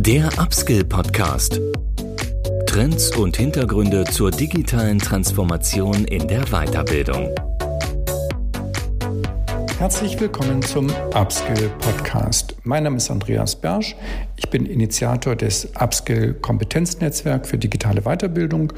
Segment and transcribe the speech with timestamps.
[0.00, 1.60] Der Upskill Podcast.
[2.66, 7.34] Trends und Hintergründe zur digitalen Transformation in der Weiterbildung.
[9.76, 12.54] Herzlich willkommen zum Upskill Podcast.
[12.62, 13.96] Mein Name ist Andreas Bersch.
[14.36, 18.72] Ich bin Initiator des Upskill Kompetenznetzwerk für digitale Weiterbildung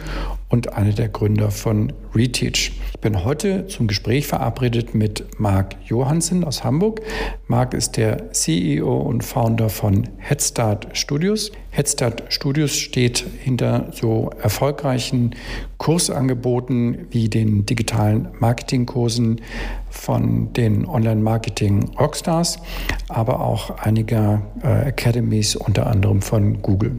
[0.50, 2.72] und einer der Gründer von Reteach.
[2.92, 7.00] Ich bin heute zum Gespräch verabredet mit Marc Johansen aus Hamburg.
[7.46, 11.52] Marc ist der CEO und Founder von Headstart Studios.
[11.70, 15.36] Headstart Studios steht hinter so erfolgreichen
[15.78, 19.40] Kursangeboten wie den digitalen Marketingkursen
[19.88, 22.58] von den Online-Marketing Rockstars,
[23.08, 26.96] aber auch einiger äh, Academies, unter anderem von Google.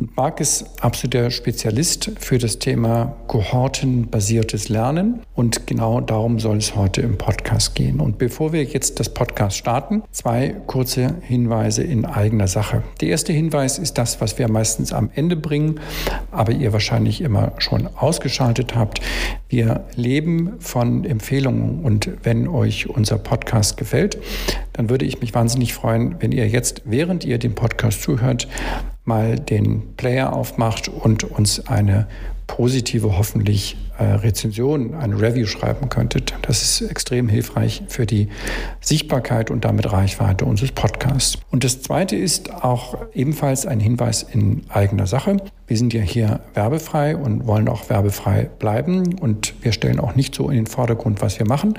[0.00, 5.20] Und Marc ist absoluter Spezialist für das Thema kohortenbasiertes Lernen.
[5.34, 8.00] Und genau darum soll es heute im Podcast gehen.
[8.00, 12.82] Und bevor wir jetzt das Podcast starten, zwei kurze Hinweise in eigener Sache.
[13.00, 15.80] Der erste Hinweis ist das, was wir meistens am Ende bringen,
[16.30, 19.00] aber ihr wahrscheinlich immer schon ausgeschaltet habt.
[19.54, 21.84] Wir leben von Empfehlungen.
[21.84, 24.18] Und wenn euch unser Podcast gefällt,
[24.72, 28.48] dann würde ich mich wahnsinnig freuen, wenn ihr jetzt, während ihr dem Podcast zuhört,
[29.04, 32.08] mal den Player aufmacht und uns eine
[32.46, 36.34] positive, hoffentlich äh, Rezension, eine Review schreiben könntet.
[36.42, 38.28] Das ist extrem hilfreich für die
[38.80, 41.38] Sichtbarkeit und damit Reichweite unseres Podcasts.
[41.50, 45.36] Und das Zweite ist auch ebenfalls ein Hinweis in eigener Sache.
[45.66, 50.34] Wir sind ja hier werbefrei und wollen auch werbefrei bleiben und wir stellen auch nicht
[50.34, 51.78] so in den Vordergrund, was wir machen.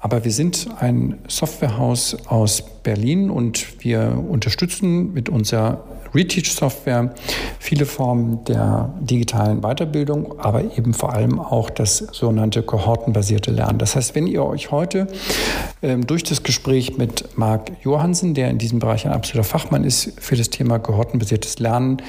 [0.00, 7.14] Aber wir sind ein Softwarehaus aus Berlin und wir unterstützen mit unserer Reteach-Software,
[7.58, 13.78] viele Formen der digitalen Weiterbildung, aber eben vor allem auch das sogenannte kohortenbasierte Lernen.
[13.78, 15.06] Das heißt, wenn ihr euch heute
[15.82, 20.12] ähm, durch das Gespräch mit Marc Johansen, der in diesem Bereich ein absoluter Fachmann ist,
[20.20, 22.02] für das Thema kohortenbasiertes Lernen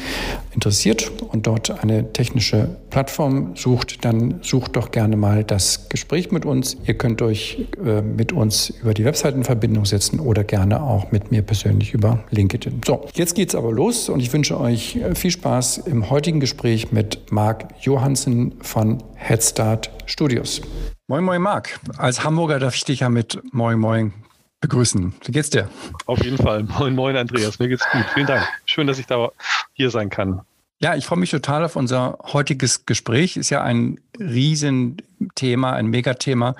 [0.53, 6.45] interessiert und dort eine technische Plattform sucht, dann sucht doch gerne mal das Gespräch mit
[6.45, 6.77] uns.
[6.85, 11.11] Ihr könnt euch äh, mit uns über die Webseite in Verbindung setzen oder gerne auch
[11.11, 12.81] mit mir persönlich über LinkedIn.
[12.85, 16.91] So, jetzt geht's aber los und ich wünsche euch äh, viel Spaß im heutigen Gespräch
[16.91, 20.61] mit Marc Johansen von Headstart Studios.
[21.07, 21.79] Moin, moin, Marc.
[21.97, 24.13] Als Hamburger darf ich dich ja mit Moin, moin
[24.61, 25.13] begrüßen.
[25.25, 25.69] Wie geht's dir?
[26.07, 26.63] Auf jeden Fall.
[26.63, 27.59] Moin, moin, Andreas.
[27.59, 28.05] Mir geht's gut.
[28.13, 28.47] Vielen Dank.
[28.65, 29.29] Schön, dass ich da
[29.73, 30.41] hier sein kann.
[30.79, 33.37] Ja, ich freue mich total auf unser heutiges Gespräch.
[33.37, 36.55] Ist ja ein Riesenthema, ein Megathema,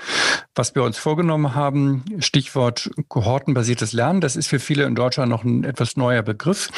[0.55, 2.05] was wir uns vorgenommen haben.
[2.19, 4.21] Stichwort kohortenbasiertes Lernen.
[4.21, 6.69] Das ist für viele in Deutschland noch ein etwas neuer Begriff.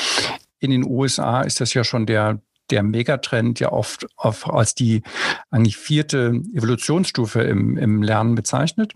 [0.59, 2.39] In den USA ist das ja schon der,
[2.69, 5.03] der Megatrend ja oft, oft als die
[5.51, 8.93] eigentlich vierte Evolutionsstufe im, im Lernen bezeichnet.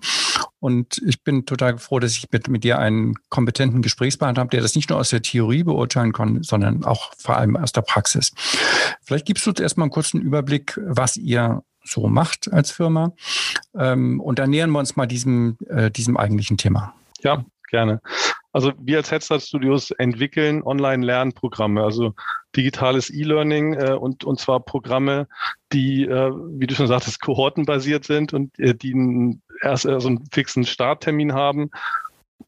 [0.60, 4.62] Und ich bin total froh, dass ich mit, mit dir einen kompetenten Gesprächspartner habe, der
[4.62, 8.34] das nicht nur aus der Theorie beurteilen kann, sondern auch vor allem aus der Praxis.
[9.02, 13.14] Vielleicht gibst du uns erstmal einen kurzen Überblick, was ihr so macht als Firma.
[13.76, 16.94] Ähm, und dann nähern wir uns mal diesem, äh, diesem eigentlichen Thema.
[17.22, 18.02] Ja, gerne.
[18.52, 22.14] Also wir als Headstart Studios entwickeln Online-Lernprogramme, also
[22.56, 25.28] digitales E-Learning äh, und, und zwar Programme,
[25.72, 30.08] die, äh, wie du schon sagtest, kohortenbasiert sind und äh, die einen, erst äh, so
[30.08, 31.70] einen fixen Starttermin haben,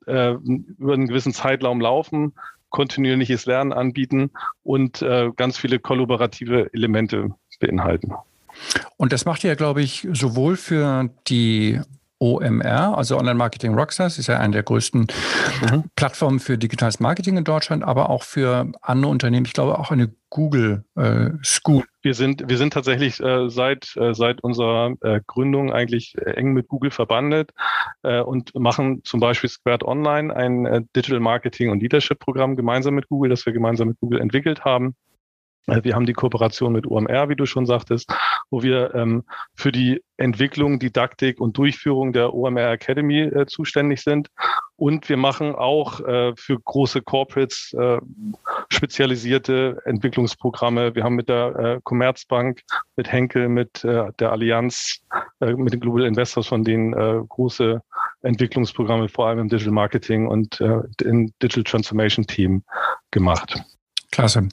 [0.08, 2.34] äh, über einen gewissen Zeitraum laufen,
[2.70, 4.32] kontinuierliches Lernen anbieten
[4.64, 8.14] und äh, ganz viele kollaborative Elemente beinhalten.
[8.98, 11.80] Und das macht ihr, glaube ich, sowohl für die
[12.22, 15.08] OMR, also Online Marketing Rockstars, ist ja eine der größten
[15.72, 15.84] mhm.
[15.96, 19.46] Plattformen für digitales Marketing in Deutschland, aber auch für andere Unternehmen.
[19.48, 21.84] Ich glaube auch eine Google äh, School.
[22.04, 26.68] Wir sind, wir sind tatsächlich äh, seit, äh, seit unserer äh, Gründung eigentlich eng mit
[26.68, 27.52] Google verbandelt
[28.04, 32.94] äh, und machen zum Beispiel Squared Online, ein äh, Digital Marketing und Leadership Programm gemeinsam
[32.94, 34.96] mit Google, das wir gemeinsam mit Google entwickelt haben.
[35.68, 38.14] Äh, wir haben die Kooperation mit UMR, wie du schon sagtest,
[38.50, 39.24] wo wir ähm,
[39.56, 44.30] für die Entwicklung, Didaktik und Durchführung der OMR Academy äh, zuständig sind.
[44.76, 48.00] Und wir machen auch äh, für große Corporates äh,
[48.70, 50.96] spezialisierte Entwicklungsprogramme.
[50.96, 52.62] Wir haben mit der äh, Commerzbank,
[52.96, 55.02] mit Henkel, mit äh, der Allianz,
[55.40, 56.92] äh, mit den Global Investors von denen
[57.28, 57.82] große
[58.24, 60.60] Entwicklungsprogramme, vor allem im Digital Marketing und
[61.02, 62.64] im Digital Transformation Team
[63.10, 63.64] gemacht.
[64.12, 64.50] Klasse.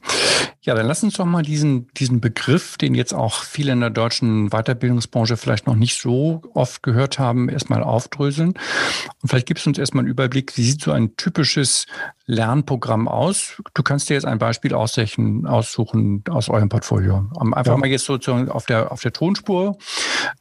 [0.62, 3.90] Ja, dann lass uns doch mal diesen, diesen Begriff, den jetzt auch viele in der
[3.90, 8.50] deutschen Weiterbildungsbranche vielleicht noch nicht so oft gehört haben, erstmal aufdröseln.
[8.50, 11.86] Und vielleicht gibst du uns erstmal einen Überblick, wie sieht so ein typisches
[12.26, 13.60] Lernprogramm aus?
[13.74, 17.28] Du kannst dir jetzt ein Beispiel aussuchen, aussuchen aus eurem Portfolio.
[17.40, 17.76] Einfach ja.
[17.78, 19.78] mal jetzt sozusagen auf der, auf der Tonspur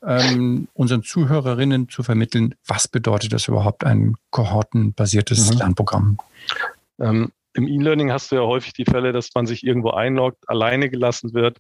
[0.06, 5.58] ähm, unseren Zuhörerinnen zu vermitteln, was bedeutet das überhaupt ein kohortenbasiertes mhm.
[5.58, 6.18] Lernprogramm?
[7.00, 10.90] Ähm, im E-Learning hast du ja häufig die Fälle, dass man sich irgendwo einloggt, alleine
[10.90, 11.60] gelassen wird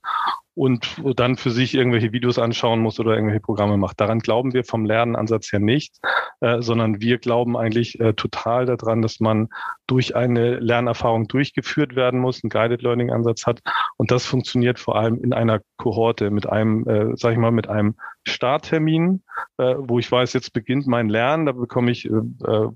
[0.57, 4.01] und dann für sich irgendwelche Videos anschauen muss oder irgendwelche Programme macht.
[4.01, 5.99] Daran glauben wir vom Lernansatz her nicht,
[6.41, 9.49] äh, sondern wir glauben eigentlich äh, total daran, dass man
[9.85, 13.61] durch eine Lernerfahrung durchgeführt werden muss, einen Guided Learning Ansatz hat.
[13.97, 17.69] Und das funktioniert vor allem in einer Kohorte mit einem, äh, sag ich mal, mit
[17.69, 17.95] einem
[18.27, 19.21] Starttermin,
[19.59, 22.69] äh, wo ich weiß, jetzt beginnt mein Lernen, da bekomme ich äh, äh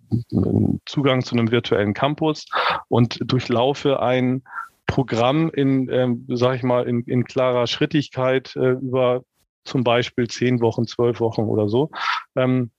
[0.85, 2.45] Zugang zu einem virtuellen Campus
[2.89, 4.43] und durchlaufe ein
[4.91, 9.23] Programm in, ähm, sage ich mal, in, in klarer Schrittigkeit äh, über
[9.63, 11.91] zum Beispiel zehn Wochen, zwölf Wochen oder so,
[12.35, 12.71] ähm,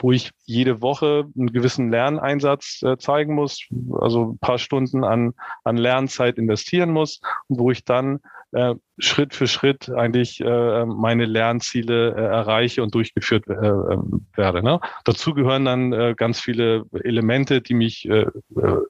[0.00, 3.60] wo ich jede Woche einen gewissen Lerneinsatz äh, zeigen muss,
[4.00, 5.32] also ein paar Stunden an,
[5.62, 8.18] an Lernzeit investieren muss und wo ich dann
[8.52, 14.62] äh, Schritt für Schritt eigentlich äh, meine Lernziele äh, erreiche und durchgeführt äh, ähm, werde.
[14.62, 14.80] Ne?
[15.04, 18.30] Dazu gehören dann äh, ganz viele Elemente, die mich äh, äh,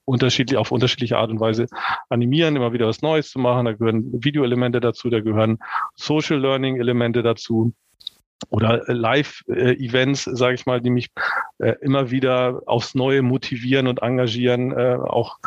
[0.04, 1.66] unterschiedlich auf unterschiedliche Art und Weise
[2.08, 3.66] animieren, immer wieder was Neues zu machen.
[3.66, 5.58] Da gehören Videoelemente dazu, da gehören
[5.94, 7.72] Social Learning Elemente dazu
[8.48, 11.10] oder Live-Events, sage ich mal, die mich
[11.58, 15.38] äh, immer wieder aufs Neue motivieren und engagieren, äh, auch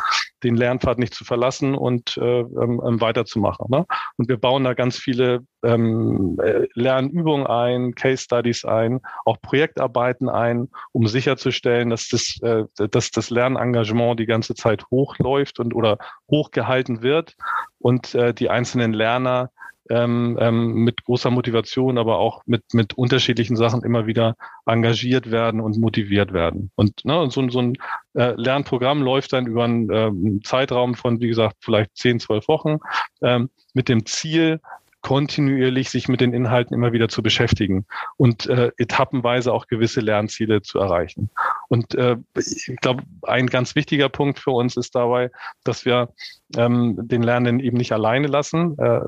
[0.44, 3.66] den Lernpfad nicht zu verlassen und äh, ähm, ähm, weiterzumachen.
[3.70, 3.86] Ne?
[4.16, 10.28] Und wir bauen da ganz viele ähm, äh, Lernübungen ein, Case Studies ein, auch Projektarbeiten
[10.28, 15.98] ein, um sicherzustellen, dass das, äh, dass das Lernengagement die ganze Zeit hochläuft und oder
[16.30, 17.34] hochgehalten wird
[17.78, 19.50] und äh, die einzelnen Lerner
[19.90, 24.36] ähm, ähm, mit großer Motivation, aber auch mit, mit unterschiedlichen Sachen immer wieder
[24.66, 26.70] engagiert werden und motiviert werden.
[26.74, 27.76] Und ne, so, so ein
[28.14, 32.78] äh, Lernprogramm läuft dann über einen ähm, Zeitraum von, wie gesagt, vielleicht zehn, zwölf Wochen
[33.22, 34.60] ähm, mit dem Ziel,
[35.04, 37.84] kontinuierlich sich mit den Inhalten immer wieder zu beschäftigen
[38.16, 41.28] und äh, etappenweise auch gewisse Lernziele zu erreichen.
[41.68, 45.30] Und äh, ich glaube, ein ganz wichtiger Punkt für uns ist dabei,
[45.64, 46.10] dass wir
[46.56, 49.00] ähm, den Lernenden eben nicht alleine lassen, äh,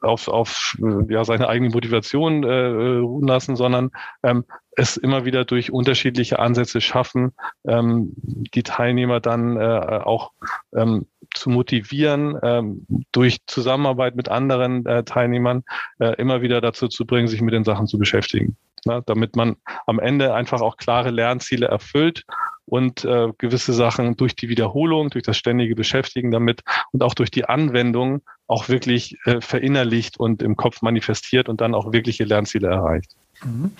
[0.00, 0.76] auf, auf
[1.08, 3.90] ja, seine eigene Motivation äh, ruhen lassen, sondern
[4.22, 4.44] ähm,
[4.76, 7.32] es immer wieder durch unterschiedliche Ansätze schaffen,
[7.66, 8.12] ähm,
[8.54, 9.60] die Teilnehmer dann äh,
[10.04, 10.32] auch
[10.74, 15.64] ähm, zu motivieren, ähm, durch Zusammenarbeit mit anderen äh, Teilnehmern
[15.98, 18.56] äh, immer wieder dazu zu bringen, sich mit den Sachen zu beschäftigen.
[18.86, 19.56] Na, damit man
[19.86, 22.24] am Ende einfach auch klare Lernziele erfüllt
[22.66, 26.62] und äh, gewisse Sachen durch die Wiederholung, durch das ständige Beschäftigen damit
[26.92, 31.74] und auch durch die Anwendung auch wirklich äh, verinnerlicht und im Kopf manifestiert und dann
[31.74, 33.16] auch wirkliche Lernziele erreicht.
[33.44, 33.72] Mhm.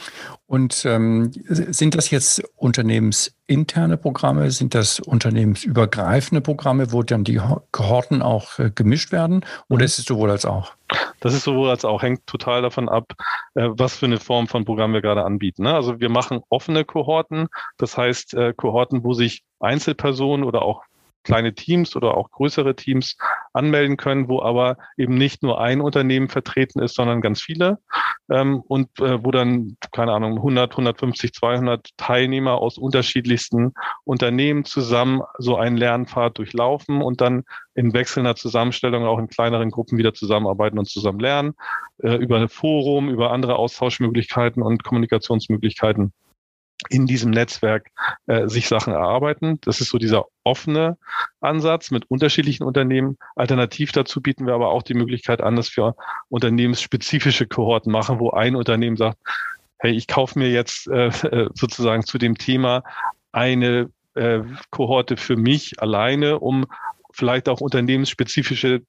[0.47, 4.51] Und ähm, sind das jetzt unternehmensinterne Programme?
[4.51, 7.41] Sind das unternehmensübergreifende Programme, wo dann die
[7.73, 9.45] Kohorten auch äh, gemischt werden?
[9.69, 9.87] Oder mhm.
[9.87, 10.73] ist es sowohl als auch?
[11.21, 13.13] Das ist sowohl als auch, hängt total davon ab,
[13.55, 15.65] äh, was für eine Form von Programm wir gerade anbieten.
[15.65, 15.75] Ne?
[15.75, 17.49] Also wir machen offene Kohorten,
[17.79, 20.83] das heißt äh, Kohorten, wo sich Einzelpersonen oder auch
[21.27, 23.17] kleine Teams oder auch größere Teams
[23.53, 27.79] anmelden können, wo aber eben nicht nur ein Unternehmen vertreten ist, sondern ganz viele.
[28.31, 33.75] Ähm, und äh, wo dann, keine Ahnung, 100, 150, 200 Teilnehmer aus unterschiedlichsten
[34.05, 37.45] Unternehmen zusammen so einen Lernpfad durchlaufen und dann
[37.75, 41.55] in wechselnder Zusammenstellung auch in kleineren Gruppen wieder zusammenarbeiten und zusammen lernen,
[42.03, 46.13] äh, über ein Forum, über andere Austauschmöglichkeiten und Kommunikationsmöglichkeiten
[46.89, 47.91] in diesem Netzwerk
[48.27, 49.59] äh, sich Sachen erarbeiten.
[49.63, 50.97] Das ist so dieser offene
[51.41, 53.17] Ansatz mit unterschiedlichen Unternehmen.
[53.35, 55.95] Alternativ dazu bieten wir aber auch die Möglichkeit an, dass wir
[56.29, 59.19] unternehmensspezifische Kohorten machen, wo ein Unternehmen sagt,
[59.79, 62.83] hey, ich kaufe mir jetzt äh, äh sozusagen zu dem Thema
[63.33, 64.41] eine äh,
[64.71, 66.67] Kohorte für mich alleine, um
[67.13, 68.83] vielleicht auch unternehmensspezifische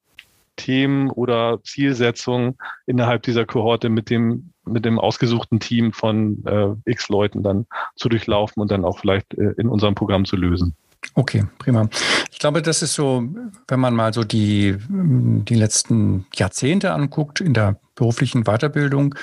[0.57, 7.07] Themen oder Zielsetzungen innerhalb dieser Kohorte mit dem, mit dem ausgesuchten Team von äh, x
[7.07, 10.75] Leuten dann zu durchlaufen und dann auch vielleicht äh, in unserem Programm zu lösen.
[11.13, 11.89] Okay, prima.
[12.31, 13.23] Ich glaube, das ist so,
[13.67, 19.15] wenn man mal so die, die letzten Jahrzehnte anguckt in der beruflichen Weiterbildung,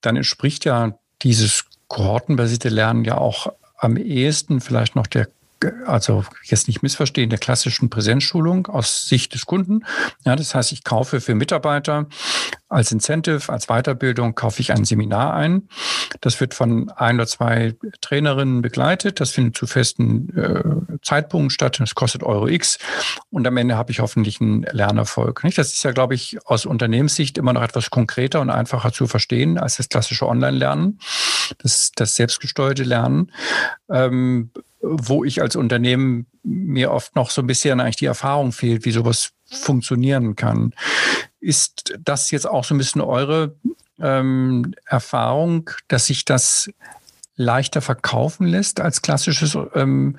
[0.00, 5.28] dann entspricht ja dieses kohortenbasierte Lernen ja auch am ehesten vielleicht noch der
[5.86, 9.84] also jetzt nicht missverstehen, der klassischen Präsenzschulung aus Sicht des Kunden.
[10.24, 12.06] Ja, das heißt, ich kaufe für Mitarbeiter
[12.68, 15.68] als Incentive, als Weiterbildung kaufe ich ein Seminar ein.
[16.20, 19.20] Das wird von ein oder zwei Trainerinnen begleitet.
[19.20, 21.78] Das findet zu festen äh, Zeitpunkten statt.
[21.78, 22.78] Das kostet Euro X.
[23.30, 25.44] Und am Ende habe ich hoffentlich einen Lernerfolg.
[25.44, 25.58] Nicht?
[25.58, 29.58] Das ist ja, glaube ich, aus Unternehmenssicht immer noch etwas konkreter und einfacher zu verstehen
[29.58, 30.98] als das klassische Online-Lernen,
[31.58, 33.32] das, das selbstgesteuerte Lernen.
[33.88, 34.50] Ähm,
[34.88, 38.92] wo ich als Unternehmen mir oft noch so ein bisschen eigentlich die Erfahrung fehlt, wie
[38.92, 40.72] sowas funktionieren kann.
[41.40, 43.54] Ist das jetzt auch so ein bisschen eure
[44.00, 46.70] ähm, Erfahrung, dass sich das
[47.36, 50.16] leichter verkaufen lässt als klassisches ähm,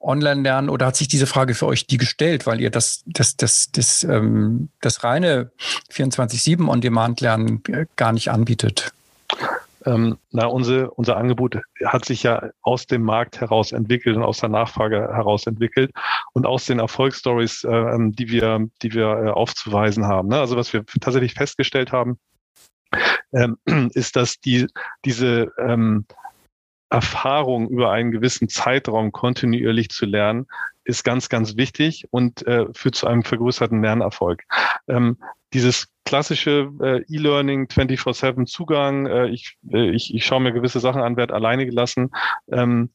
[0.00, 0.68] Online-Lernen?
[0.68, 4.02] Oder hat sich diese Frage für euch die gestellt, weil ihr das, das, das, das,
[4.02, 5.50] ähm, das reine
[5.92, 8.92] 24-7 On-Demand-Lernen äh, gar nicht anbietet?
[9.86, 14.40] Ähm, na, unser, unser Angebot hat sich ja aus dem Markt heraus entwickelt und aus
[14.40, 15.92] der Nachfrage heraus entwickelt
[16.32, 20.28] und aus den Erfolgsstories, äh, ähm, die wir, die wir äh, aufzuweisen haben.
[20.28, 20.40] Ne?
[20.40, 22.18] Also was wir tatsächlich festgestellt haben,
[23.32, 23.58] ähm,
[23.94, 24.66] ist, dass die,
[25.04, 26.04] diese ähm,
[26.90, 30.46] Erfahrung über einen gewissen Zeitraum kontinuierlich zu lernen,
[30.84, 34.44] ist ganz, ganz wichtig und äh, führt zu einem vergrößerten Lernerfolg.
[34.88, 35.18] Ähm,
[35.56, 41.00] dieses klassische äh, E-Learning 24-7 Zugang, äh, ich, äh, ich, ich schaue mir gewisse Sachen
[41.00, 42.10] an, werde alleine gelassen.
[42.52, 42.90] Ähm,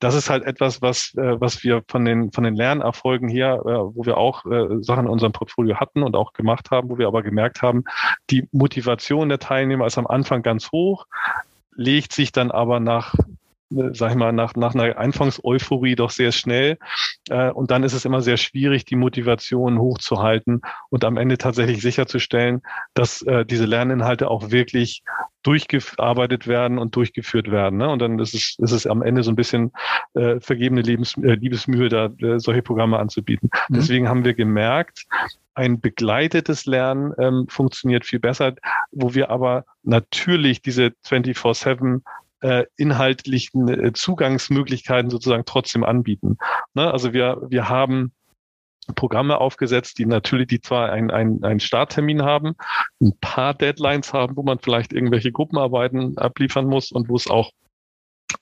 [0.00, 3.96] das ist halt etwas, was, äh, was wir von den, von den Lernerfolgen her, äh,
[3.96, 7.06] wo wir auch äh, Sachen in unserem Portfolio hatten und auch gemacht haben, wo wir
[7.06, 7.84] aber gemerkt haben,
[8.28, 11.06] die Motivation der Teilnehmer ist am Anfang ganz hoch
[11.76, 13.14] legt sich dann aber nach
[13.70, 16.78] sag ich mal, nach, nach einer Anfangseuphorie doch sehr schnell.
[17.30, 21.80] Äh, und dann ist es immer sehr schwierig, die Motivation hochzuhalten und am Ende tatsächlich
[21.80, 22.62] sicherzustellen,
[22.94, 25.02] dass äh, diese Lerninhalte auch wirklich
[25.42, 27.78] durchgearbeitet werden und durchgeführt werden.
[27.78, 27.88] Ne?
[27.88, 29.72] Und dann ist es, ist es am Ende so ein bisschen
[30.14, 33.50] äh, vergebene Lebens, äh, Liebesmühe, da äh, solche Programme anzubieten.
[33.68, 33.74] Mhm.
[33.74, 35.04] Deswegen haben wir gemerkt,
[35.54, 38.54] ein begleitetes Lernen ähm, funktioniert viel besser,
[38.90, 42.00] wo wir aber natürlich diese 24-7
[42.40, 46.38] äh, inhaltlichen äh, Zugangsmöglichkeiten sozusagen trotzdem anbieten.
[46.74, 46.90] Ne?
[46.90, 48.12] Also wir, wir haben
[48.94, 52.54] Programme aufgesetzt, die natürlich, die zwar einen, einen, einen Starttermin haben,
[53.00, 57.50] ein paar Deadlines haben, wo man vielleicht irgendwelche Gruppenarbeiten abliefern muss und wo es auch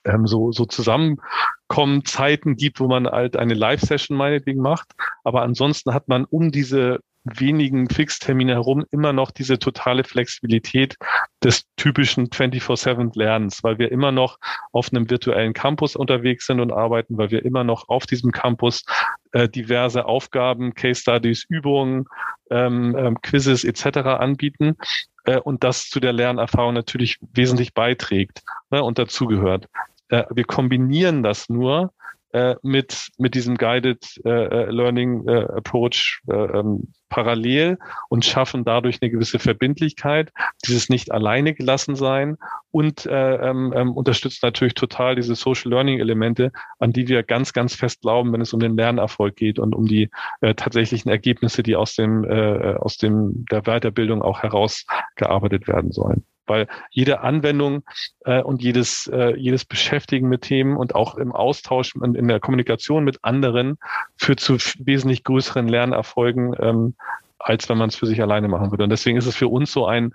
[0.04, 4.92] ähm, so, so zusammenkommen Zeiten gibt, wo man halt eine Live-Session meinetwegen macht.
[5.22, 10.96] Aber ansonsten hat man um diese wenigen Fixtermine herum immer noch diese totale Flexibilität
[11.42, 14.38] des typischen 24-7 Lernens, weil wir immer noch
[14.72, 18.84] auf einem virtuellen Campus unterwegs sind und arbeiten, weil wir immer noch auf diesem Campus
[19.32, 22.06] äh, diverse Aufgaben, Case Studies, Übungen,
[22.50, 23.98] ähm, ähm, Quizzes etc.
[23.98, 24.76] anbieten
[25.24, 29.68] äh, und das zu der Lernerfahrung natürlich wesentlich beiträgt ne, und dazugehört.
[30.08, 31.92] Äh, wir kombinieren das nur
[32.32, 38.64] äh, mit, mit diesem Guided äh, äh, Learning äh, Approach äh, ähm, parallel und schaffen
[38.64, 40.32] dadurch eine gewisse Verbindlichkeit,
[40.64, 42.38] dieses nicht alleine gelassen sein
[42.70, 47.52] und äh, ähm, ähm, unterstützt natürlich total diese Social Learning Elemente, an die wir ganz,
[47.52, 50.08] ganz fest glauben, wenn es um den Lernerfolg geht und um die
[50.40, 56.24] äh, tatsächlichen Ergebnisse, die aus dem, äh, aus dem der Weiterbildung auch herausgearbeitet werden sollen
[56.46, 57.82] weil jede Anwendung
[58.24, 62.40] äh, und jedes, äh, jedes Beschäftigen mit Themen und auch im Austausch und in der
[62.40, 63.78] Kommunikation mit anderen
[64.16, 66.94] führt zu wesentlich größeren Lernerfolgen, ähm,
[67.38, 68.84] als wenn man es für sich alleine machen würde.
[68.84, 70.14] Und deswegen ist es für uns so ein,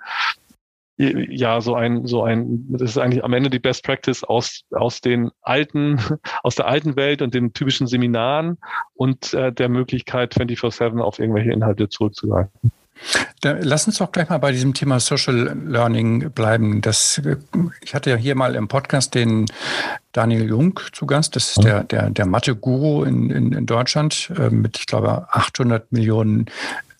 [0.97, 4.99] ja, so ein, so ein, das ist eigentlich am Ende die Best Practice aus, aus
[4.99, 5.99] den alten,
[6.43, 8.57] aus der alten Welt und den typischen Seminaren
[8.95, 12.71] und äh, der Möglichkeit, 24-7 auf irgendwelche Inhalte zurückzugreifen.
[13.43, 16.81] Lass uns doch gleich mal bei diesem Thema Social Learning bleiben.
[16.81, 17.21] Das,
[17.81, 19.45] ich hatte ja hier mal im Podcast den
[20.11, 21.35] Daniel Jung zu Gast.
[21.35, 25.91] Das ist der, der, der Mathe-Guru in, in, in Deutschland äh, mit, ich glaube, 800
[25.91, 26.47] Millionen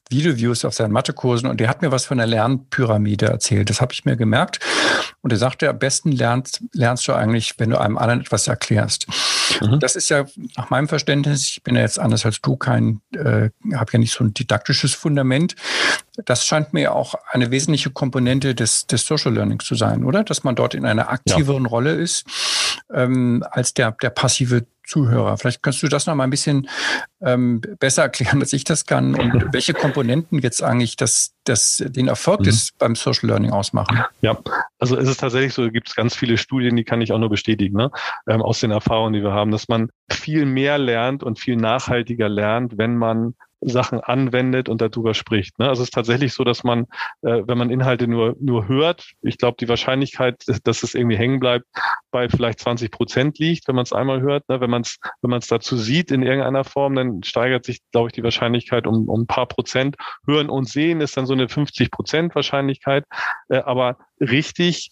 [0.10, 3.70] Videoviews auf seinen Mathekursen und der hat mir was von der Lernpyramide erzählt.
[3.70, 4.60] Das habe ich mir gemerkt.
[5.22, 9.08] Und er sagte, am besten lernst, lernst du eigentlich, wenn du einem anderen etwas erklärst.
[9.62, 9.80] Mhm.
[9.80, 13.50] Das ist ja nach meinem Verständnis, ich bin ja jetzt anders als du, kein, äh,
[13.74, 15.56] habe ja nicht so ein didaktisches Fundament.
[16.26, 20.24] Das scheint mir auch eine wesentliche Komponente des, des Social Learnings zu sein, oder?
[20.24, 21.70] Dass man dort in einer aktiveren ja.
[21.70, 22.26] Rolle ist
[22.94, 25.38] ähm, als der, der passive Zuhörer.
[25.38, 26.68] Vielleicht kannst du das noch mal ein bisschen
[27.22, 32.08] ähm, besser erklären, als ich das kann und welche Komponenten jetzt eigentlich das, das, den
[32.08, 32.46] Erfolg mhm.
[32.46, 34.04] des beim Social Learning ausmachen.
[34.22, 34.38] Ja,
[34.80, 37.30] also es ist tatsächlich so, gibt es ganz viele Studien, die kann ich auch nur
[37.30, 37.92] bestätigen, ne?
[38.28, 42.30] ähm, aus den Erfahrungen, die wir haben, dass man viel mehr lernt und viel nachhaltiger
[42.30, 43.36] lernt, wenn man
[43.70, 45.60] Sachen anwendet und darüber spricht.
[45.60, 45.70] Ne?
[45.70, 46.84] Also es ist tatsächlich so, dass man,
[47.22, 51.40] äh, wenn man Inhalte nur, nur hört, ich glaube, die Wahrscheinlichkeit, dass es irgendwie hängen
[51.40, 51.66] bleibt,
[52.12, 54.48] bei vielleicht 20 Prozent liegt, wenn man es einmal hört.
[54.50, 54.62] Ne?
[54.62, 58.10] Wenn man es wenn man es dazu sieht in irgendeiner Form, dann steigert sich, glaube
[58.10, 59.96] ich, die Wahrscheinlichkeit um, um ein paar Prozent.
[60.26, 63.04] Hören und sehen ist dann so eine 50 Prozent Wahrscheinlichkeit.
[63.50, 64.90] Äh, aber richtig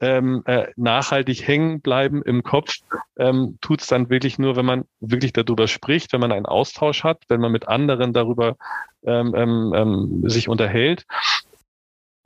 [0.00, 2.74] ähm, äh, nachhaltig hängen bleiben im Kopf,
[3.18, 7.04] ähm, tut es dann wirklich nur, wenn man wirklich darüber spricht, wenn man einen Austausch
[7.04, 8.56] hat, wenn man mit anderen darüber
[9.04, 11.06] ähm, ähm, ähm sich unterhält.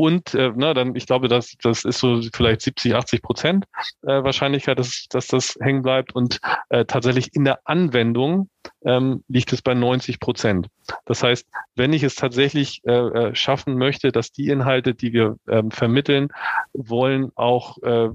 [0.01, 3.67] Und äh, na, dann, ich glaube, das, das ist so vielleicht 70, 80 Prozent
[4.01, 6.15] äh, Wahrscheinlichkeit, dass, dass das hängen bleibt.
[6.15, 6.41] Und
[6.71, 8.49] äh, tatsächlich in der Anwendung
[8.83, 10.69] ähm, liegt es bei 90 Prozent.
[11.05, 15.37] Das heißt, wenn ich es tatsächlich äh, äh, schaffen möchte, dass die Inhalte, die wir
[15.47, 16.29] ähm, vermitteln
[16.73, 18.09] wollen, auch äh,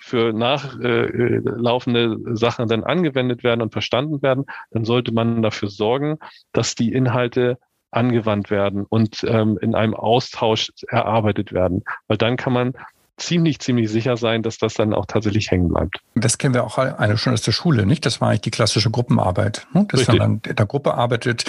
[0.00, 6.18] für nachlaufende äh, Sachen dann angewendet werden und verstanden werden, dann sollte man dafür sorgen,
[6.50, 7.58] dass die Inhalte
[7.90, 11.84] angewandt werden und ähm, in einem Austausch erarbeitet werden.
[12.08, 12.74] Weil dann kann man
[13.16, 16.00] ziemlich, ziemlich sicher sein, dass das dann auch tatsächlich hängen bleibt.
[16.14, 18.04] Das kennen wir auch alle schon aus der Schule, nicht?
[18.04, 19.66] Das war eigentlich die klassische Gruppenarbeit.
[19.72, 19.86] Ne?
[19.88, 20.18] Dass Richtig.
[20.18, 21.44] man dann in der Gruppe arbeitet,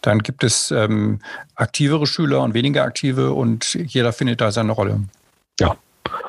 [0.00, 1.20] dann gibt es ähm,
[1.54, 5.00] aktivere Schüler und weniger aktive und jeder findet da seine Rolle.
[5.60, 5.76] Ja,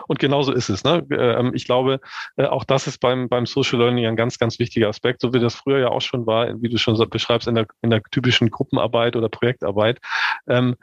[0.08, 0.84] und genauso ist es.
[0.84, 1.06] Ne?
[1.12, 2.00] Ähm, ich glaube,
[2.36, 5.40] äh, auch das ist beim, beim Social Learning ein ganz, ganz wichtiger Aspekt, so wie
[5.40, 8.50] das früher ja auch schon war, wie du schon beschreibst, in der, in der typischen
[8.50, 10.00] Gruppenarbeit oder Projektarbeit.
[10.48, 10.76] Ähm,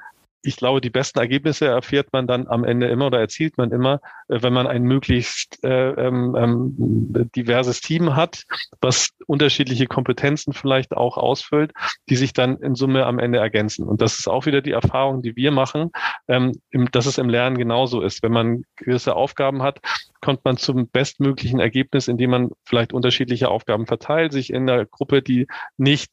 [0.42, 4.00] ich glaube, die besten Ergebnisse erfährt man dann am Ende immer oder erzielt man immer,
[4.28, 8.44] äh, wenn man ein möglichst äh, ähm, ähm, diverses Team hat,
[8.80, 11.73] was unterschiedliche Kompetenzen vielleicht auch ausfüllt,
[12.09, 13.87] die sich dann in Summe am Ende ergänzen.
[13.87, 15.90] Und das ist auch wieder die Erfahrung, die wir machen,
[16.28, 18.23] ähm, im, dass es im Lernen genauso ist.
[18.23, 19.80] Wenn man gewisse Aufgaben hat,
[20.20, 25.23] kommt man zum bestmöglichen Ergebnis, indem man vielleicht unterschiedliche Aufgaben verteilt, sich in der Gruppe,
[25.23, 26.11] die nicht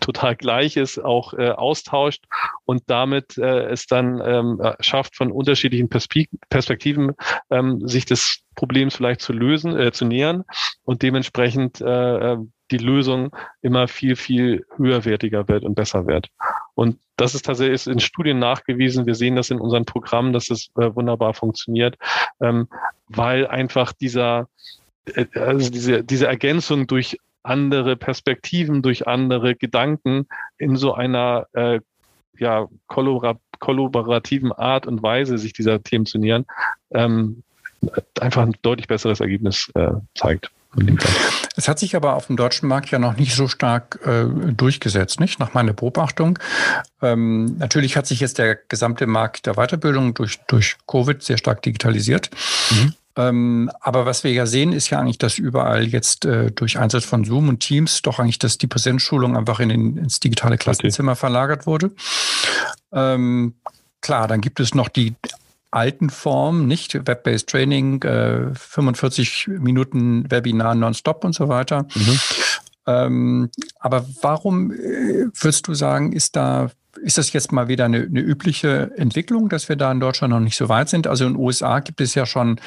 [0.00, 2.24] total Gleiches auch äh, austauscht
[2.64, 7.12] und damit äh, es dann ähm, schafft, von unterschiedlichen Perspektiven
[7.50, 10.44] ähm, sich des Problems vielleicht zu lösen, äh, zu nähern
[10.84, 12.38] und dementsprechend äh, äh,
[12.70, 16.28] die Lösung immer viel, viel höherwertiger wird und besser wird.
[16.74, 19.06] Und das ist tatsächlich ist in Studien nachgewiesen.
[19.06, 21.96] Wir sehen das in unseren Programmen, dass es äh, wunderbar funktioniert,
[22.40, 22.68] ähm,
[23.08, 24.48] weil einfach dieser
[25.14, 30.26] äh, also diese, diese Ergänzung durch andere Perspektiven, durch andere Gedanken
[30.58, 31.80] in so einer äh,
[32.38, 36.44] ja, kollaborativen Art und Weise, sich dieser Themen zu nähern,
[36.92, 37.42] ähm,
[38.18, 40.50] einfach ein deutlich besseres Ergebnis äh, zeigt.
[41.56, 45.20] Es hat sich aber auf dem deutschen Markt ja noch nicht so stark äh, durchgesetzt,
[45.20, 45.38] nicht?
[45.38, 46.38] Nach meiner Beobachtung.
[47.00, 51.62] Ähm, natürlich hat sich jetzt der gesamte Markt der Weiterbildung durch, durch Covid sehr stark
[51.62, 52.30] digitalisiert.
[52.70, 52.94] Mhm.
[53.16, 57.04] Ähm, aber was wir ja sehen, ist ja eigentlich, dass überall jetzt äh, durch Einsatz
[57.04, 61.12] von Zoom und Teams doch eigentlich, dass die Präsenzschulung einfach in den, ins digitale Klassenzimmer
[61.12, 61.20] okay.
[61.20, 61.92] verlagert wurde.
[62.92, 63.54] Ähm,
[64.00, 65.14] klar, dann gibt es noch die
[65.70, 71.86] alten Formen, nicht Web-based Training, äh, 45 Minuten Webinar nonstop und so weiter.
[71.94, 72.20] Mhm.
[72.86, 76.70] Ähm, aber warum äh, würdest du sagen, ist da
[77.02, 80.40] ist das jetzt mal wieder eine, eine, übliche Entwicklung, dass wir da in Deutschland noch
[80.40, 81.06] nicht so weit sind?
[81.06, 82.60] Also in den USA gibt es ja schon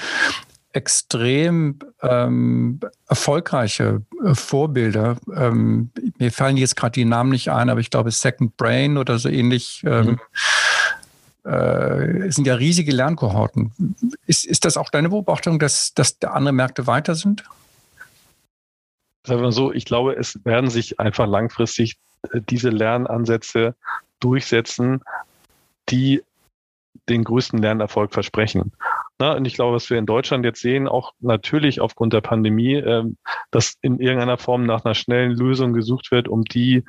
[0.74, 5.18] extrem ähm, erfolgreiche äh, Vorbilder.
[5.36, 9.18] Ähm, mir fallen jetzt gerade die Namen nicht ein, aber ich glaube Second Brain oder
[9.18, 9.84] so ähnlich.
[9.86, 10.20] Ähm,
[11.44, 11.52] mhm.
[11.52, 13.72] äh, sind ja riesige Lernkohorten.
[14.28, 17.44] Ist, ist das auch deine Beobachtung, dass, dass andere Märkte weiter sind?
[19.26, 21.98] Sagen wir so, ich glaube, es werden sich einfach langfristig
[22.32, 23.76] äh, diese Lernansätze
[24.20, 25.02] durchsetzen,
[25.90, 26.24] die
[27.10, 28.74] den größten Lernerfolg versprechen.
[29.20, 32.76] Na, und ich glaube, was wir in Deutschland jetzt sehen, auch natürlich aufgrund der Pandemie,
[32.76, 33.04] äh,
[33.50, 36.84] dass in irgendeiner Form nach einer schnellen Lösung gesucht wird, um die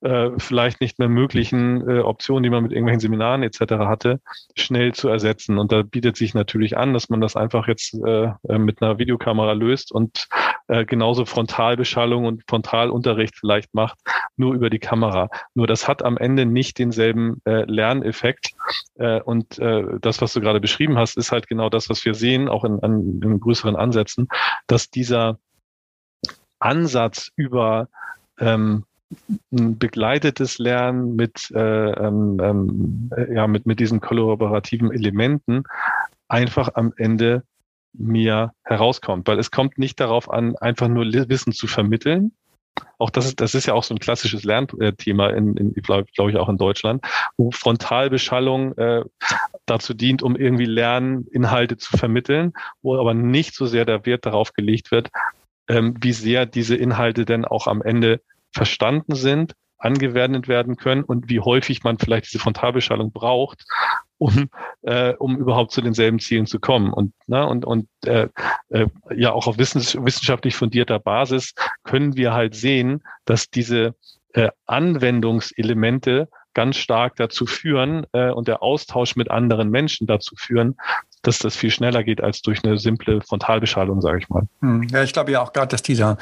[0.00, 3.60] äh, vielleicht nicht mehr möglichen äh, Optionen, die man mit irgendwelchen Seminaren etc.
[3.86, 4.20] hatte,
[4.54, 5.58] schnell zu ersetzen.
[5.58, 8.98] Und da bietet sich natürlich an, dass man das einfach jetzt äh, äh mit einer
[8.98, 10.28] Videokamera löst und
[10.68, 13.98] äh, genauso Frontalbeschallung und Frontalunterricht vielleicht macht,
[14.36, 15.28] nur über die Kamera.
[15.54, 18.50] Nur das hat am Ende nicht denselben äh, Lerneffekt.
[18.96, 22.14] Äh, und äh, das, was du gerade beschrieben hast, ist halt genau das, was wir
[22.14, 24.28] sehen, auch in, in, in größeren Ansätzen,
[24.66, 25.38] dass dieser
[26.58, 27.88] Ansatz über
[28.38, 28.84] ähm,
[29.52, 35.64] ein begleitetes Lernen mit, äh, ähm, ähm, ja, mit, mit diesen kollaborativen Elementen
[36.28, 37.44] einfach am Ende
[37.98, 39.26] mir herauskommt.
[39.28, 42.32] Weil es kommt nicht darauf an, einfach nur Wissen zu vermitteln.
[42.98, 46.28] Auch das ist, das ist ja auch so ein klassisches Lernthema in, in glaube glaub
[46.28, 47.04] ich, auch in Deutschland,
[47.36, 49.04] wo Frontalbeschallung äh,
[49.66, 54.52] dazu dient, um irgendwie Lerninhalte zu vermitteln, wo aber nicht so sehr der Wert darauf
[54.52, 55.10] gelegt wird,
[55.68, 58.20] ähm, wie sehr diese Inhalte denn auch am Ende
[58.52, 63.64] verstanden sind, angewendet werden können und wie häufig man vielleicht diese Frontalbeschallung braucht,
[64.18, 64.48] um,
[64.82, 66.92] äh, um überhaupt zu denselben Zielen zu kommen.
[66.92, 68.28] Und, ne, und, und äh,
[68.70, 73.94] äh, ja, auch auf wissens wissenschaftlich fundierter Basis können wir halt sehen, dass diese
[74.32, 80.76] äh, Anwendungselemente ganz stark dazu führen äh, und der Austausch mit anderen Menschen dazu führen,
[81.26, 84.42] dass das viel schneller geht als durch eine simple Frontalbeschallung, sage ich mal.
[84.60, 84.84] Hm.
[84.90, 86.18] Ja, ich glaube ja auch gerade, dass dieser,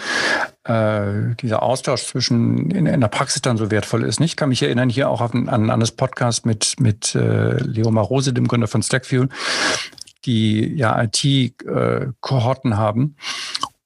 [0.65, 4.21] äh, dieser Austausch zwischen in, in, der Praxis dann so wertvoll ist.
[4.21, 7.91] Ich kann mich erinnern hier auch an, an, an das Podcast mit, mit äh, Leo
[7.91, 9.27] Marose, dem Gründer von Stackview,
[10.25, 13.17] die ja IT-Kohorten äh, haben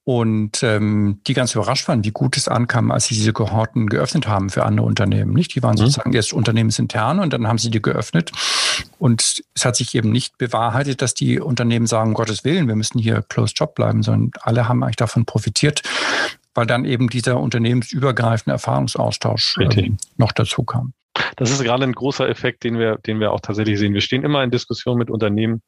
[0.09, 4.26] und ähm, die ganz überrascht waren, wie gut es ankam, als sie diese Kohorten geöffnet
[4.26, 5.35] haben für andere Unternehmen.
[5.35, 5.54] Nicht?
[5.54, 5.81] Die waren mhm.
[5.81, 8.33] sozusagen erst unternehmensintern und dann haben sie die geöffnet.
[8.98, 12.76] Und es hat sich eben nicht bewahrheitet, dass die Unternehmen sagen, um Gottes Willen, wir
[12.76, 15.82] müssen hier closed job bleiben, sondern alle haben eigentlich davon profitiert,
[16.54, 20.92] weil dann eben dieser unternehmensübergreifende Erfahrungsaustausch äh, noch dazu kam.
[21.36, 23.94] Das ist gerade ein großer Effekt, den wir, den wir auch tatsächlich sehen.
[23.94, 25.62] Wir stehen immer in Diskussion mit Unternehmen,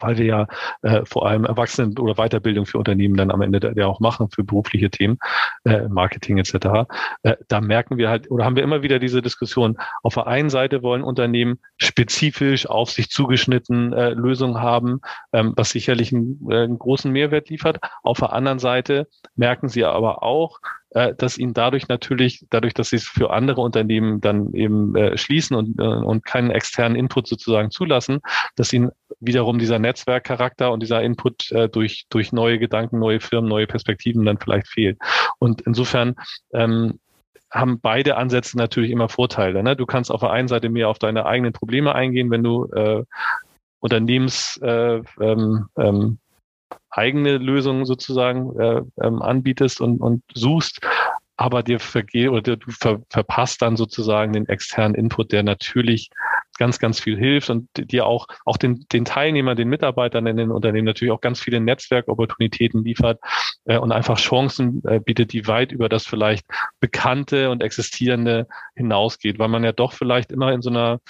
[0.00, 0.46] weil wir ja
[0.82, 4.44] äh, vor allem Erwachsenen- oder Weiterbildung für Unternehmen dann am Ende der auch machen für
[4.44, 5.18] berufliche Themen,
[5.64, 6.88] äh, Marketing etc.
[7.22, 9.78] Äh, da merken wir halt oder haben wir immer wieder diese Diskussion.
[10.02, 15.00] Auf der einen Seite wollen Unternehmen spezifisch auf sich zugeschnitten äh, Lösungen haben,
[15.32, 17.78] ähm, was sicherlich einen, äh, einen großen Mehrwert liefert.
[18.02, 22.90] Auf der anderen Seite merken sie aber auch, äh, dass ihnen dadurch natürlich, dadurch, dass
[22.90, 27.28] sie es für andere Unternehmen dann eben äh, schließen und, äh, und keinen externen Input
[27.28, 28.20] sozusagen zulassen,
[28.56, 33.48] dass ihnen wiederum dieser Netzwerkcharakter und dieser Input äh, durch, durch neue Gedanken, neue Firmen,
[33.48, 34.98] neue Perspektiven dann vielleicht fehlt.
[35.38, 36.16] Und insofern
[36.52, 36.98] ähm,
[37.50, 39.62] haben beide Ansätze natürlich immer Vorteile.
[39.62, 39.76] Ne?
[39.76, 43.04] Du kannst auf der einen Seite mehr auf deine eigenen Probleme eingehen, wenn du äh,
[43.80, 46.18] Unternehmens äh, ähm, ähm,
[46.90, 50.80] eigene Lösungen sozusagen äh, ähm, anbietest und, und suchst,
[51.36, 56.10] aber dir vergeh oder du ver verpasst dann sozusagen den externen Input, der natürlich
[56.60, 60.50] ganz, ganz viel hilft und dir auch, auch den, den Teilnehmern, den Mitarbeitern in den
[60.50, 63.18] Unternehmen natürlich auch ganz viele Netzwerkopportunitäten liefert
[63.64, 66.44] äh, und einfach Chancen äh, bietet, die weit über das vielleicht
[66.78, 71.00] Bekannte und Existierende hinausgeht, weil man ja doch vielleicht immer in so einer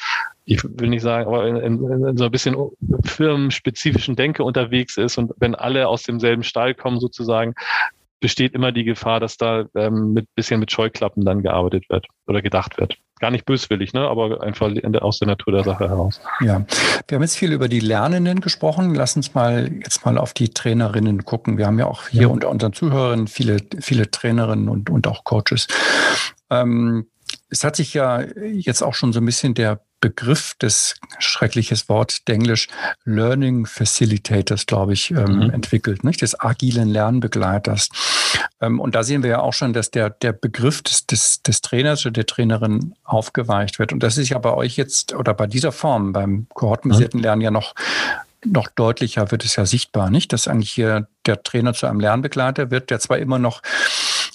[0.44, 2.56] ich will nicht sagen, aber in, in, in so ein bisschen
[3.04, 7.54] firmenspezifischen Denke unterwegs ist und wenn alle aus demselben Stall kommen sozusagen,
[8.20, 12.42] besteht immer die Gefahr, dass da ähm, mit bisschen mit Scheuklappen dann gearbeitet wird oder
[12.42, 12.96] gedacht wird.
[13.18, 14.00] Gar nicht böswillig, ne?
[14.08, 16.20] aber einfach der, aus der Natur der Sache heraus.
[16.40, 16.64] Ja,
[17.08, 18.94] wir haben jetzt viel über die Lernenden gesprochen.
[18.94, 21.58] Lass uns mal jetzt mal auf die Trainerinnen gucken.
[21.58, 22.28] Wir haben ja auch hier ja.
[22.28, 25.66] unter unseren Zuhörern viele, viele Trainerinnen und, und auch Coaches.
[26.50, 27.06] Ähm,
[27.48, 32.22] es hat sich ja jetzt auch schon so ein bisschen der Begriff, das schreckliches Wort
[32.26, 32.68] Englisch,
[33.04, 35.50] Learning Facilitators, glaube ich, ähm, mhm.
[35.50, 36.22] entwickelt, nicht?
[36.22, 37.88] des agilen Lernbegleiters.
[38.60, 41.60] Ähm, und da sehen wir ja auch schon, dass der, der Begriff des, des, des
[41.60, 43.92] Trainers oder der Trainerin aufgeweicht wird.
[43.92, 47.24] Und das ist ja bei euch jetzt oder bei dieser Form, beim kohortenbasierten mhm.
[47.24, 47.74] Lernen ja noch
[48.42, 50.32] noch deutlicher wird es ja sichtbar, nicht?
[50.32, 53.60] Dass eigentlich hier der Trainer zu einem Lernbegleiter wird, der zwar immer noch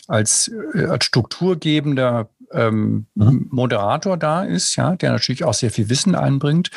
[0.07, 3.47] als, äh, als strukturgebender ähm, mhm.
[3.51, 6.71] Moderator da ist, ja, der natürlich auch sehr viel Wissen einbringt.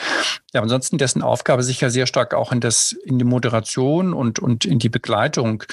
[0.53, 4.39] Ja, ansonsten dessen Aufgabe sich ja sehr stark auch in das, in die Moderation und,
[4.39, 5.65] und in die Begleitung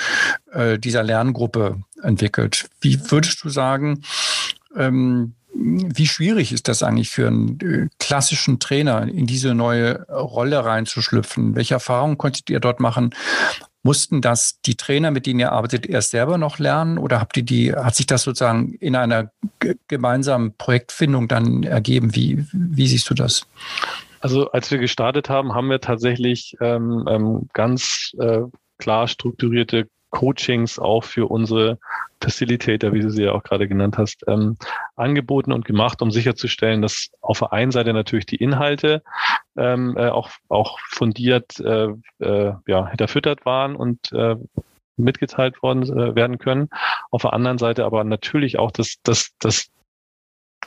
[0.52, 2.70] äh, dieser Lerngruppe entwickelt.
[2.82, 4.04] Wie würdest du sagen,
[4.76, 10.66] ähm, wie schwierig ist das eigentlich für einen äh, klassischen Trainer, in diese neue Rolle
[10.66, 11.56] reinzuschlüpfen?
[11.56, 13.12] Welche Erfahrungen konntet ihr dort machen?
[13.86, 17.44] Mussten das die Trainer, mit denen ihr arbeitet, erst selber noch lernen oder habt ihr
[17.44, 19.30] die, hat sich das sozusagen in einer
[19.88, 22.16] gemeinsamen Projektfindung dann ergeben?
[22.16, 23.46] Wie, wie siehst du das?
[24.22, 28.40] Also als wir gestartet haben, haben wir tatsächlich ähm, ähm, ganz äh,
[28.80, 31.78] klar strukturierte Coachings auch für unsere
[32.22, 34.58] Facilitator, wie du sie ja auch gerade genannt hast, ähm,
[34.96, 39.04] angeboten und gemacht, um sicherzustellen, dass auf der einen Seite natürlich die Inhalte
[39.58, 44.36] ähm, äh, auch, auch fundiert äh, äh, ja, hinterfüttert waren und äh,
[44.98, 46.70] mitgeteilt worden äh, werden können.
[47.12, 49.70] Auf der anderen Seite aber natürlich auch das, das, das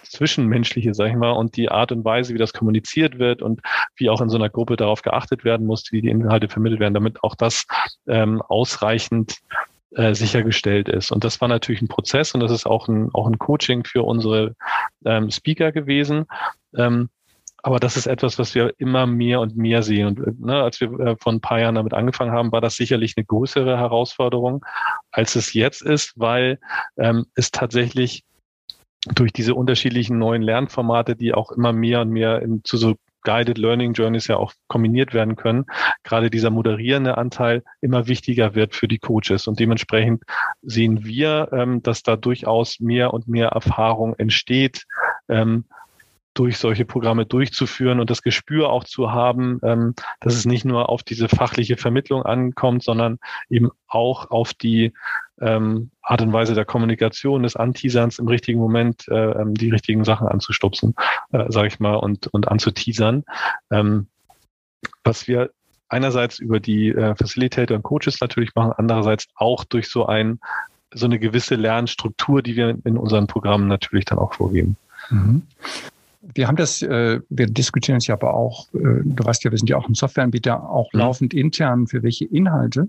[0.02, 3.60] Zwischenmenschliche, sag ich mal, und die Art und Weise, wie das kommuniziert wird und
[3.96, 6.94] wie auch in so einer Gruppe darauf geachtet werden muss, wie die Inhalte vermittelt werden,
[6.94, 7.66] damit auch das
[8.06, 9.38] ähm, ausreichend
[9.94, 11.10] äh, sichergestellt ist.
[11.10, 14.02] Und das war natürlich ein Prozess und das ist auch ein, auch ein Coaching für
[14.02, 14.54] unsere
[15.04, 16.26] ähm, Speaker gewesen.
[16.76, 17.08] Ähm,
[17.62, 20.06] aber das ist etwas, was wir immer mehr und mehr sehen.
[20.06, 23.14] Und ne, als wir äh, vor ein paar Jahren damit angefangen haben, war das sicherlich
[23.16, 24.64] eine größere Herausforderung,
[25.10, 26.60] als es jetzt ist, weil
[26.96, 28.24] ähm, es tatsächlich
[29.14, 32.96] durch diese unterschiedlichen neuen Lernformate, die auch immer mehr und mehr in, zu so
[33.28, 35.66] Guided Learning Journeys ja auch kombiniert werden können,
[36.02, 39.46] gerade dieser moderierende Anteil immer wichtiger wird für die Coaches.
[39.46, 40.22] Und dementsprechend
[40.62, 44.86] sehen wir, ähm, dass da durchaus mehr und mehr Erfahrung entsteht,
[45.28, 45.66] ähm,
[46.32, 50.88] durch solche Programme durchzuführen und das Gespür auch zu haben, ähm, dass es nicht nur
[50.88, 53.18] auf diese fachliche Vermittlung ankommt, sondern
[53.50, 54.94] eben auch auf die
[55.40, 60.04] ähm, Art und Weise der Kommunikation, des Anteaserns im richtigen Moment äh, ähm, die richtigen
[60.04, 60.94] Sachen anzustupsen,
[61.32, 63.24] äh, sage ich mal, und, und anzuteasern.
[63.70, 64.06] Ähm,
[65.04, 65.50] was wir
[65.88, 70.38] einerseits über die äh, Facilitator und Coaches natürlich machen, andererseits auch durch so ein
[70.94, 74.76] so eine gewisse Lernstruktur, die wir in unseren Programmen natürlich dann auch vorgeben.
[75.10, 75.42] Mhm.
[76.34, 79.58] Wir haben das, äh, wir diskutieren es ja aber auch, äh, du weißt ja, wir
[79.58, 81.00] sind ja auch ein Softwareanbieter, auch mhm.
[81.00, 82.88] laufend intern, für welche Inhalte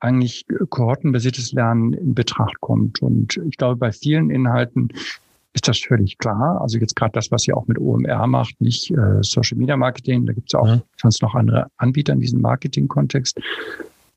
[0.00, 3.00] eigentlich kohortenbasiertes Lernen in Betracht kommt.
[3.02, 4.88] Und ich glaube, bei vielen Inhalten
[5.54, 6.60] ist das völlig klar.
[6.60, 10.26] Also jetzt gerade das, was ihr auch mit OMR macht, nicht äh, Social Media Marketing,
[10.26, 10.82] da gibt es ja auch mhm.
[11.00, 13.40] sonst noch andere Anbieter in diesem Marketing-Kontext.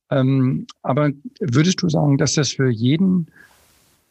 [0.10, 3.28] Ähm, aber würdest du sagen, dass das für jeden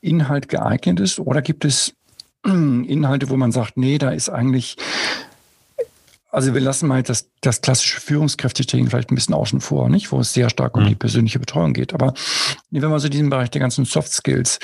[0.00, 1.18] Inhalt geeignet ist?
[1.18, 1.94] Oder gibt es
[2.44, 4.76] Inhalte, wo man sagt, nee, da ist eigentlich,
[6.36, 10.12] also wir lassen mal das, das klassische Führungskräftetraining vielleicht ein bisschen außen vor, nicht?
[10.12, 10.88] Wo es sehr stark um mhm.
[10.88, 11.94] die persönliche Betreuung geht.
[11.94, 12.14] Aber
[12.70, 14.58] wenn man so diesen Bereich der ganzen Soft Skills,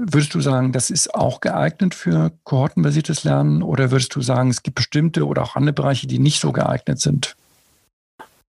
[0.00, 4.62] Würdest du sagen, das ist auch geeignet für kohortenbasiertes Lernen oder würdest du sagen, es
[4.62, 7.34] gibt bestimmte oder auch andere Bereiche, die nicht so geeignet sind?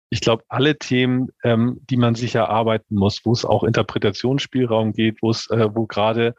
[0.10, 5.22] ich glaube, alle Themen, ähm, die man sich erarbeiten muss, wo es auch Interpretationsspielraum geht,
[5.22, 6.36] wo es, äh, wo gerade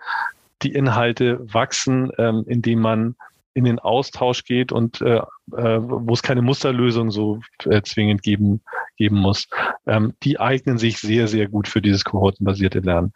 [0.62, 3.16] die Inhalte wachsen, ähm, indem man
[3.56, 8.60] in den Austausch geht und äh, äh, wo es keine Musterlösung so äh, zwingend geben,
[8.98, 9.48] geben muss,
[9.86, 13.14] ähm, die eignen sich sehr, sehr gut für dieses kohortenbasierte Lernen.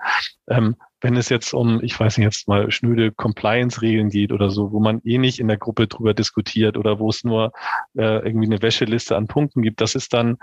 [0.49, 4.73] Ähm, wenn es jetzt um, ich weiß nicht, jetzt mal schnöde Compliance-Regeln geht oder so,
[4.73, 7.53] wo man eh nicht in der Gruppe drüber diskutiert oder wo es nur
[7.99, 10.39] äh, irgendwie eine Wäscheliste an Punkten gibt, das ist dann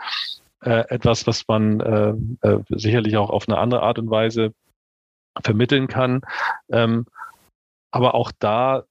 [0.62, 4.54] äh, etwas, was man äh, äh, sicherlich auch auf eine andere Art und Weise
[5.44, 6.22] vermitteln kann.
[6.70, 7.08] Ähm,
[7.90, 8.84] aber auch da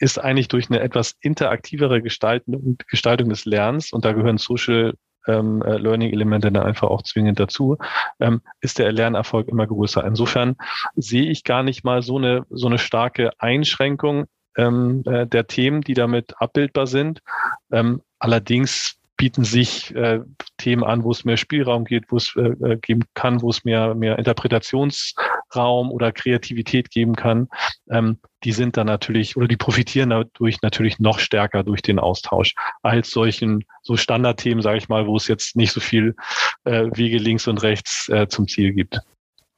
[0.00, 4.94] ist eigentlich durch eine etwas interaktivere Gestaltung, Gestaltung des Lernens, und da gehören Social
[5.26, 7.76] ähm, äh, Learning-Elemente dann einfach auch zwingend dazu,
[8.18, 10.04] ähm, ist der Lernerfolg immer größer.
[10.04, 10.56] Insofern
[10.96, 14.24] sehe ich gar nicht mal so eine, so eine starke Einschränkung
[14.56, 17.20] ähm, äh, der Themen, die damit abbildbar sind.
[17.70, 20.20] Ähm, allerdings bieten sich äh,
[20.56, 23.64] Themen an, wo es mehr Spielraum geht, wo es äh, äh, geben kann, wo es
[23.64, 24.18] mehr, mehr
[25.50, 27.48] Interpretationsraum oder Kreativität geben kann.
[27.90, 32.54] Ähm, die sind dann natürlich oder die profitieren dadurch natürlich noch stärker durch den Austausch
[32.82, 36.14] als solchen so Standardthemen, sage ich mal, wo es jetzt nicht so viel
[36.64, 39.00] äh, Wege links und rechts äh, zum Ziel gibt.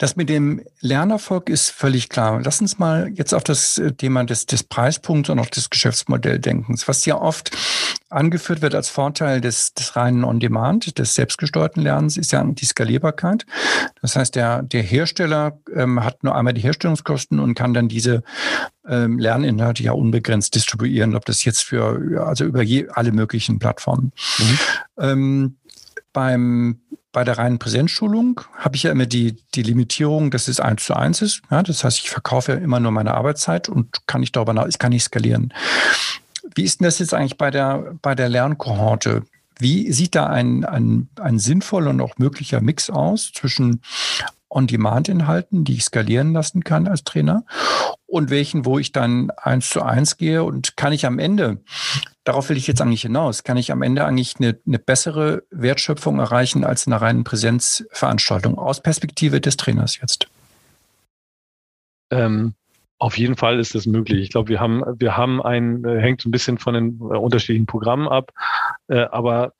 [0.03, 2.41] Das mit dem Lernerfolg ist völlig klar.
[2.43, 6.89] Lass uns mal jetzt auf das äh, Thema des, des Preispunkts und auch des Geschäftsmodelldenkens,
[6.89, 7.57] was ja oft
[8.11, 13.47] angeführt wird als Vorteil des, des reinen On-Demand, des selbstgesteuerten Lernens, ist ja die Skalierbarkeit.
[14.01, 18.25] Das heißt, der, der Hersteller ähm, hat nur einmal die Herstellungskosten und kann dann diese
[18.89, 24.11] ähm, Lerninhalte ja unbegrenzt distribuieren, ob das jetzt für, also über je, alle möglichen Plattformen.
[24.39, 24.59] Mhm.
[24.99, 25.57] Ähm,
[26.13, 26.81] beim
[27.13, 30.95] bei der reinen Präsenzschulung habe ich ja immer die, die Limitierung, dass es eins zu
[30.95, 31.43] eins ist.
[31.51, 34.67] Ja, das heißt, ich verkaufe ja immer nur meine Arbeitszeit und kann nicht darüber nach,
[34.67, 35.53] ich kann nicht skalieren.
[36.55, 39.23] Wie ist denn das jetzt eigentlich bei der, bei der Lernkohorte?
[39.59, 43.83] Wie sieht da ein, ein, ein sinnvoller und auch möglicher Mix aus zwischen
[44.53, 47.45] On-Demand-Inhalten, die ich skalieren lassen kann als Trainer
[48.07, 51.61] und welchen, wo ich dann eins zu eins gehe und kann ich am Ende
[52.25, 53.45] darauf will ich jetzt eigentlich hinaus.
[53.45, 58.59] Kann ich am Ende eigentlich eine, eine bessere Wertschöpfung erreichen als in einer reinen Präsenzveranstaltung
[58.59, 60.29] aus Perspektive des Trainers jetzt?
[62.11, 62.55] Ähm,
[62.99, 64.23] auf jeden Fall ist das möglich.
[64.23, 67.67] Ich glaube, wir haben, wir haben ein, äh, hängt ein bisschen von den äh, unterschiedlichen
[67.67, 68.33] Programmen ab,
[68.89, 69.55] äh, aber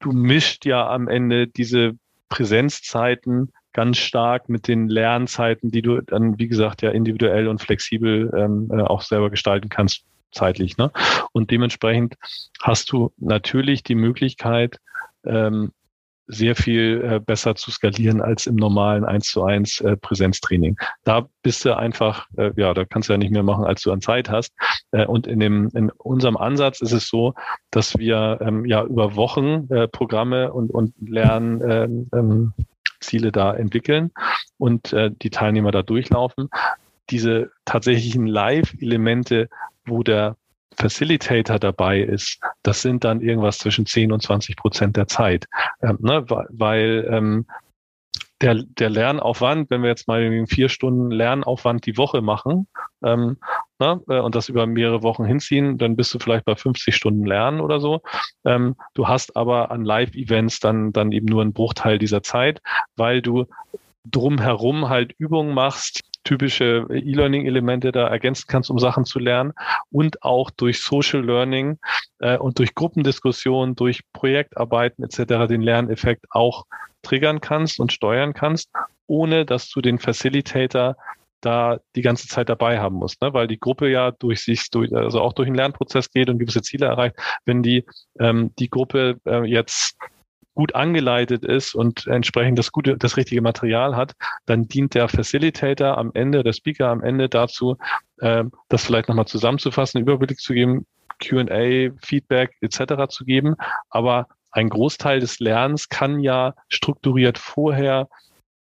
[0.00, 1.92] du mischt ja am Ende diese
[2.28, 8.32] Präsenzzeiten ganz stark mit den Lernzeiten, die du dann, wie gesagt, ja individuell und flexibel
[8.36, 10.76] ähm, äh, auch selber gestalten kannst zeitlich.
[10.76, 10.90] Ne?
[11.32, 12.14] Und dementsprechend
[12.60, 14.78] hast du natürlich die Möglichkeit,
[15.24, 15.72] ähm,
[16.28, 20.76] sehr viel äh, besser zu skalieren als im normalen 1 zu 1 äh, Präsenztraining.
[21.04, 23.92] Da bist du einfach, äh, ja, da kannst du ja nicht mehr machen, als du
[23.92, 24.52] an Zeit hast.
[24.92, 27.34] Äh, und in dem, in unserem Ansatz ist es so,
[27.70, 32.52] dass wir ähm, ja über Wochen äh, Programme und, und Lern, ähm, ähm,
[33.02, 34.12] Ziele da entwickeln
[34.58, 36.48] und äh, die Teilnehmer da durchlaufen.
[37.10, 39.48] Diese tatsächlichen Live-Elemente
[39.86, 40.36] wo der
[40.76, 45.46] Facilitator dabei ist, das sind dann irgendwas zwischen 10 und 20 Prozent der Zeit.
[45.82, 47.46] Ähm, ne, weil ähm,
[48.42, 52.66] der, der Lernaufwand, wenn wir jetzt mal vier Stunden Lernaufwand die Woche machen
[53.04, 53.38] ähm,
[53.78, 57.24] ne, äh, und das über mehrere Wochen hinziehen, dann bist du vielleicht bei 50 Stunden
[57.24, 58.02] Lernen oder so.
[58.44, 62.60] Ähm, du hast aber an Live-Events dann, dann eben nur einen Bruchteil dieser Zeit,
[62.96, 63.46] weil du
[64.04, 69.52] drumherum halt Übungen machst, typische E-Learning-Elemente da ergänzen kannst, um Sachen zu lernen
[69.90, 71.78] und auch durch Social Learning
[72.20, 75.48] äh, und durch Gruppendiskussionen, durch Projektarbeiten etc.
[75.48, 76.64] den Lerneffekt auch
[77.02, 78.70] triggern kannst und steuern kannst,
[79.06, 80.96] ohne dass du den Facilitator
[81.40, 83.34] da die ganze Zeit dabei haben muss, ne?
[83.34, 86.62] weil die Gruppe ja durch sich, durch, also auch durch einen Lernprozess geht und gewisse
[86.62, 87.16] Ziele erreicht.
[87.44, 87.84] Wenn die,
[88.20, 89.96] ähm, die Gruppe äh, jetzt
[90.54, 94.12] gut angeleitet ist und entsprechend das gute, das richtige Material hat,
[94.46, 97.76] dann dient der Facilitator am Ende, der Speaker am Ende dazu,
[98.18, 100.86] äh, das vielleicht nochmal zusammenzufassen, Überblick zu geben,
[101.26, 103.08] Q&A, Feedback etc.
[103.08, 103.56] zu geben.
[103.90, 108.08] Aber ein Großteil des Lernens kann ja strukturiert vorher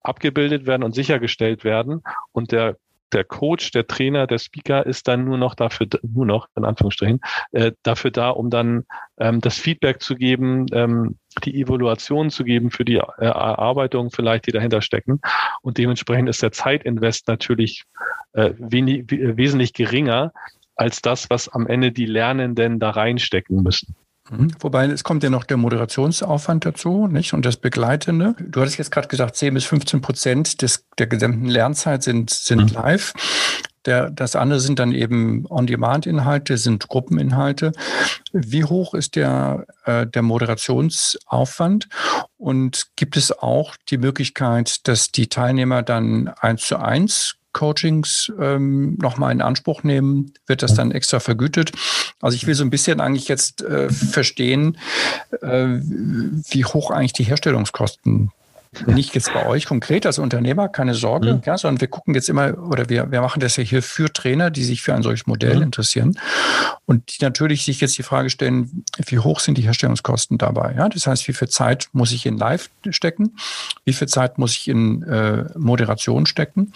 [0.02, 2.04] abgebildet werden und sichergestellt werden.
[2.32, 2.78] Und der
[3.14, 7.22] der Coach, der Trainer, der Speaker ist dann nur noch dafür, nur noch in Anführungsstrichen,
[7.52, 8.86] äh, dafür da, um dann
[9.18, 14.48] ähm, das Feedback zu geben, ähm, die Evaluation zu geben für die äh, Erarbeitung vielleicht,
[14.48, 15.22] die dahinter stecken.
[15.62, 17.84] Und dementsprechend ist der Zeitinvest natürlich
[18.34, 20.32] äh, wenig, wesentlich geringer
[20.76, 23.96] als das, was am Ende die Lernenden da reinstecken müssen.
[24.30, 24.52] Mhm.
[24.60, 27.34] Wobei es kommt ja noch der Moderationsaufwand dazu, nicht?
[27.34, 28.36] Und das Begleitende.
[28.40, 32.72] Du hattest jetzt gerade gesagt, 10 bis 15 Prozent des, der gesamten Lernzeit sind, sind
[32.72, 32.76] mhm.
[32.76, 33.14] live.
[33.86, 37.72] Der, das andere sind dann eben On-Demand-Inhalte, sind Gruppeninhalte.
[38.34, 41.88] Wie hoch ist der, äh, der Moderationsaufwand?
[42.38, 48.98] Und gibt es auch die Möglichkeit, dass die Teilnehmer dann eins zu eins Coachings ähm,
[49.02, 50.34] nochmal in Anspruch nehmen?
[50.46, 51.72] Wird das dann extra vergütet?
[52.22, 54.78] Also ich will so ein bisschen eigentlich jetzt äh, verstehen,
[55.42, 58.32] äh, wie hoch eigentlich die Herstellungskosten
[58.88, 61.42] nicht jetzt bei euch konkret als Unternehmer, keine Sorge, mhm.
[61.46, 64.50] ja, sondern wir gucken jetzt immer, oder wir, wir machen das ja hier für Trainer,
[64.50, 65.64] die sich für ein solches Modell mhm.
[65.64, 66.20] interessieren
[66.86, 70.76] und die natürlich sich jetzt die Frage stellen, wie hoch sind die Herstellungskosten dabei?
[70.78, 73.38] Ja, das heißt, wie viel Zeit muss ich in Live stecken?
[73.86, 76.74] Wie viel Zeit muss ich in äh, Moderation stecken?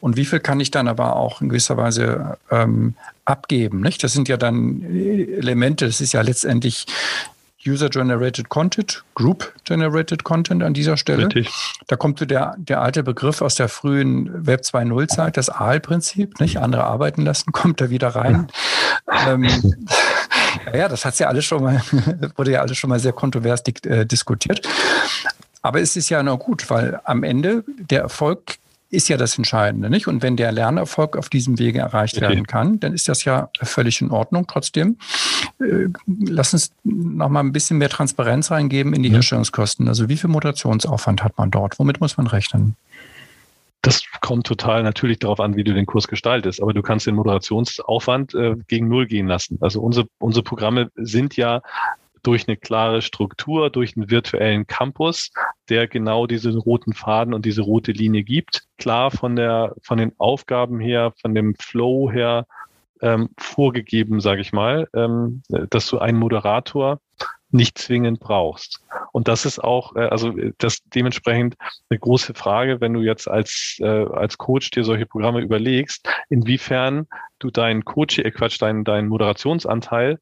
[0.00, 3.80] Und wie viel kann ich dann aber auch in gewisser Weise ähm, abgeben?
[3.80, 4.04] Nicht?
[4.04, 6.86] Das sind ja dann Elemente, das ist ja letztendlich
[7.66, 11.26] User-Generated Content, Group-Generated Content an dieser Stelle.
[11.26, 11.50] Richtig.
[11.86, 16.58] Da kommt so der, der alte Begriff aus der frühen Web 2.0-Zeit, das AAL-Prinzip, nicht?
[16.58, 18.48] Andere arbeiten lassen, kommt da wieder rein.
[19.26, 19.44] ähm,
[20.72, 21.82] ja, das hat's ja alles schon mal,
[22.36, 24.66] wurde ja alles schon mal sehr kontrovers äh, diskutiert.
[25.62, 28.58] Aber es ist ja noch gut, weil am Ende der Erfolg
[28.90, 30.08] ist ja das Entscheidende, nicht?
[30.08, 32.28] Und wenn der Lernerfolg auf diesem Wege erreicht okay.
[32.28, 34.46] werden kann, dann ist das ja völlig in Ordnung.
[34.46, 34.96] Trotzdem,
[35.60, 39.14] äh, lass uns noch mal ein bisschen mehr Transparenz reingeben in die mhm.
[39.14, 39.88] Herstellungskosten.
[39.88, 41.78] Also wie viel Moderationsaufwand hat man dort?
[41.78, 42.76] Womit muss man rechnen?
[43.82, 46.60] Das kommt total natürlich darauf an, wie du den Kurs gestaltest.
[46.62, 49.58] Aber du kannst den Moderationsaufwand äh, gegen Null gehen lassen.
[49.60, 51.62] Also unsere, unsere Programme sind ja
[52.22, 55.30] durch eine klare Struktur, durch einen virtuellen Campus,
[55.68, 58.62] der genau diesen roten Faden und diese rote Linie gibt.
[58.78, 62.46] Klar von der, von den Aufgaben her, von dem Flow her
[63.00, 67.00] ähm, vorgegeben, sage ich mal, ähm, dass du einen Moderator
[67.50, 68.82] nicht zwingend brauchst.
[69.12, 71.56] Und das ist auch, äh, also das dementsprechend
[71.88, 77.06] eine große Frage, wenn du jetzt als, äh, als Coach dir solche Programme überlegst, inwiefern
[77.38, 80.18] du deinen Coach, äh, Quatsch, deinen, deinen Moderationsanteil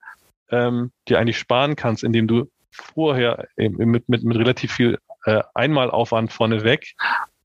[0.51, 6.33] ähm, dir eigentlich sparen kannst, indem du vorher mit, mit, mit relativ viel äh, Einmalaufwand
[6.33, 6.95] vorneweg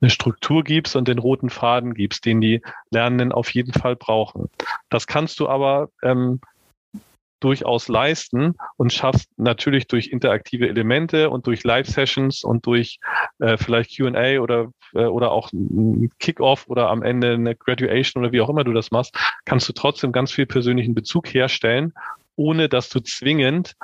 [0.02, 4.50] eine Struktur gibst und den roten Faden gibst, den die Lernenden auf jeden Fall brauchen.
[4.90, 6.42] Das kannst du aber ähm,
[7.40, 13.00] durchaus leisten und schaffst natürlich durch interaktive Elemente und durch Live-Sessions und durch
[13.40, 18.32] äh, vielleicht QA oder, äh, oder auch ein Kickoff oder am Ende eine Graduation oder
[18.32, 21.94] wie auch immer du das machst, kannst du trotzdem ganz viel persönlichen Bezug herstellen
[22.36, 23.76] ohne dass du zwingend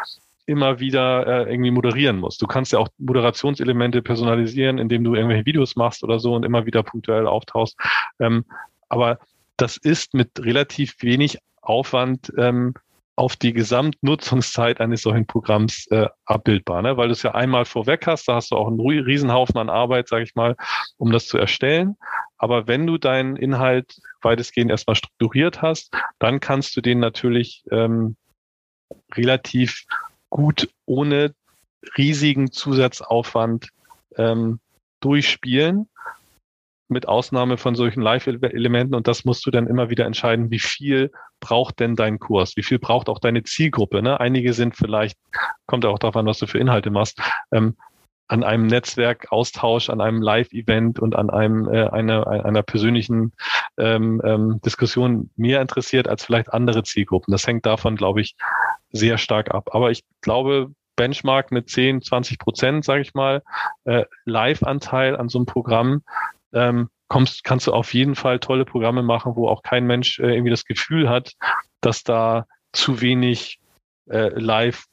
[0.48, 2.42] immer wieder äh, irgendwie moderieren musst.
[2.42, 6.66] Du kannst ja auch Moderationselemente personalisieren, indem du irgendwelche Videos machst oder so und immer
[6.66, 7.78] wieder punktuell auftauchst.
[8.20, 8.46] Ähm,
[8.88, 9.20] aber
[9.58, 12.74] das ist mit relativ wenig Aufwand ähm,
[13.18, 16.98] auf die Gesamtnutzungszeit eines solchen Programms äh, abbildbar, ne?
[16.98, 20.08] weil du es ja einmal vorweg hast, da hast du auch einen Riesenhaufen an Arbeit,
[20.08, 20.56] sage ich mal,
[20.98, 21.98] um das zu erstellen.
[22.38, 28.16] Aber wenn du deinen Inhalt weitestgehend erstmal strukturiert hast, dann kannst du den natürlich ähm,
[29.14, 29.86] relativ
[30.30, 31.34] gut ohne
[31.98, 33.70] riesigen Zusatzaufwand
[34.18, 34.60] ähm,
[35.00, 35.88] durchspielen,
[36.90, 38.96] mit Ausnahme von solchen Live-Elementen.
[38.96, 42.56] Und das musst du dann immer wieder entscheiden, wie viel braucht denn dein Kurs?
[42.56, 44.02] Wie viel braucht auch deine Zielgruppe?
[44.02, 44.20] Ne?
[44.20, 45.18] Einige sind vielleicht,
[45.66, 47.76] kommt auch darauf an, was du für Inhalte machst, ähm,
[48.28, 53.34] an einem Netzwerkaustausch, an einem Live-Event und an einem äh, einer, einer persönlichen
[53.78, 57.32] ähm, ähm, Diskussion mehr interessiert als vielleicht andere Zielgruppen.
[57.32, 58.36] Das hängt davon, glaube ich,
[58.92, 59.70] sehr stark ab.
[59.72, 63.44] Aber ich glaube, Benchmark mit 10, 20 Prozent, sage ich mal,
[63.86, 66.02] äh, Live-Anteil an so einem Programm,
[66.54, 70.34] ähm, kommst, kannst du auf jeden Fall tolle Programme machen, wo auch kein Mensch äh,
[70.34, 71.34] irgendwie das Gefühl hat,
[71.82, 73.60] dass da zu wenig
[74.10, 74.86] äh, Live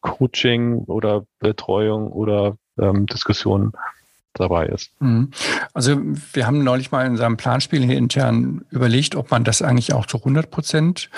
[0.00, 3.72] Coaching oder Betreuung oder ähm, Diskussionen
[4.34, 4.90] dabei ist.
[5.00, 5.30] Mhm.
[5.72, 5.98] Also
[6.32, 10.06] wir haben neulich mal in seinem Planspiel hier intern überlegt, ob man das eigentlich auch
[10.06, 11.10] zu 100 Prozent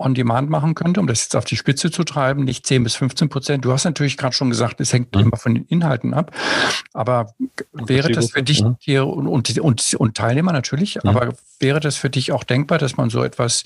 [0.00, 2.94] on demand machen könnte, um das jetzt auf die Spitze zu treiben, nicht 10 bis
[2.94, 3.64] 15 Prozent.
[3.64, 5.22] Du hast natürlich gerade schon gesagt, es hängt mhm.
[5.22, 6.34] immer von den Inhalten ab.
[6.94, 7.34] Aber
[7.72, 8.76] wäre das für dich mhm.
[8.80, 11.10] hier und, und, und, und Teilnehmer natürlich, mhm.
[11.10, 13.64] aber wäre das für dich auch denkbar, dass man so etwas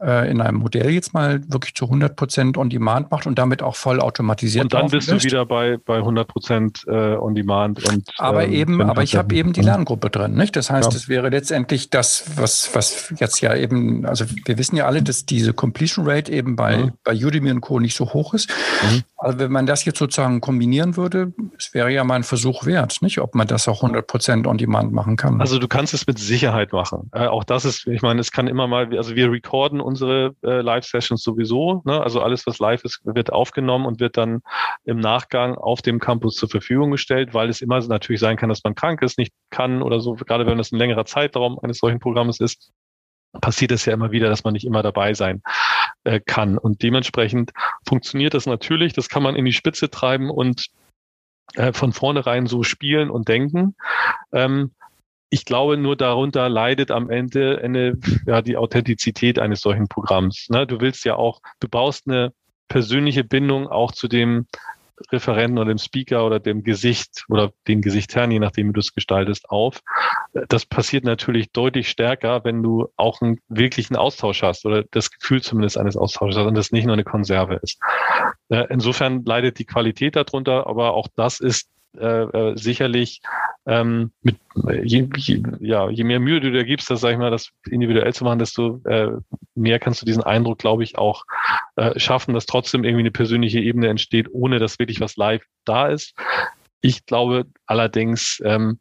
[0.00, 3.62] äh, in einem Modell jetzt mal wirklich zu 100 Prozent on demand macht und damit
[3.62, 4.64] auch voll automatisiert.
[4.64, 7.84] Und dann bist du wieder bei, bei 100 Prozent äh, on demand.
[7.88, 10.34] Und, aber ähm, eben, aber ich habe eben die Lerngruppe drin.
[10.34, 10.56] Nicht?
[10.56, 11.08] Das heißt, es ja.
[11.08, 15.52] wäre letztendlich das, was, was jetzt ja eben, also wir wissen ja alle, dass diese
[15.52, 16.92] Completion Rate eben bei, mhm.
[17.02, 17.80] bei Udemy und Co.
[17.80, 18.48] nicht so hoch ist.
[18.82, 19.02] Mhm.
[19.16, 23.02] Also wenn man das jetzt sozusagen kombinieren würde, es wäre ja mal ein Versuch wert,
[23.02, 23.18] nicht?
[23.20, 25.40] Ob man das auch 100 Prozent on demand machen kann.
[25.40, 27.10] Also du kannst es mit Sicherheit machen.
[27.12, 30.60] Äh, auch das ist, ich meine, es kann immer mal, also wir recorden unsere äh,
[30.60, 31.82] Live-Sessions sowieso.
[31.84, 32.00] Ne?
[32.00, 34.42] Also alles, was live ist, wird aufgenommen und wird dann
[34.84, 38.62] im Nachgang auf dem Campus zur Verfügung gestellt, weil es immer natürlich sein kann, dass
[38.62, 41.98] man krank ist, nicht kann oder so, gerade wenn das ein längerer Zeitraum eines solchen
[41.98, 42.70] Programmes ist
[43.40, 45.42] passiert es ja immer wieder, dass man nicht immer dabei sein
[46.04, 46.58] äh, kann.
[46.58, 47.52] Und dementsprechend
[47.86, 48.92] funktioniert das natürlich.
[48.92, 50.68] Das kann man in die Spitze treiben und
[51.54, 53.76] äh, von vornherein so spielen und denken.
[54.32, 54.72] Ähm,
[55.30, 60.48] ich glaube, nur darunter leidet am Ende eine, ja, die Authentizität eines solchen Programms.
[60.48, 60.66] Ne?
[60.66, 62.32] Du willst ja auch, du baust eine
[62.68, 64.46] persönliche Bindung auch zu dem
[65.12, 68.94] Referenten oder dem Speaker oder dem Gesicht oder den Gesichtern, je nachdem, wie du es
[68.94, 69.80] gestaltest, auf.
[70.48, 75.42] Das passiert natürlich deutlich stärker, wenn du auch einen wirklichen Austausch hast oder das Gefühl
[75.42, 77.80] zumindest eines Austausches hast und das nicht nur eine Konserve ist.
[78.48, 81.68] Äh, insofern leidet die Qualität darunter, aber auch das ist
[82.00, 83.20] äh, äh, sicherlich
[83.66, 84.36] ähm, mit
[84.82, 88.12] je, je, ja, je mehr Mühe du dir gibst, das sag ich mal, das individuell
[88.14, 89.10] zu machen, desto äh,
[89.54, 91.24] mehr kannst du diesen Eindruck, glaube ich, auch
[91.76, 95.88] äh, schaffen, dass trotzdem irgendwie eine persönliche Ebene entsteht, ohne dass wirklich was live da
[95.88, 96.14] ist.
[96.80, 98.78] Ich glaube allerdings, ähm,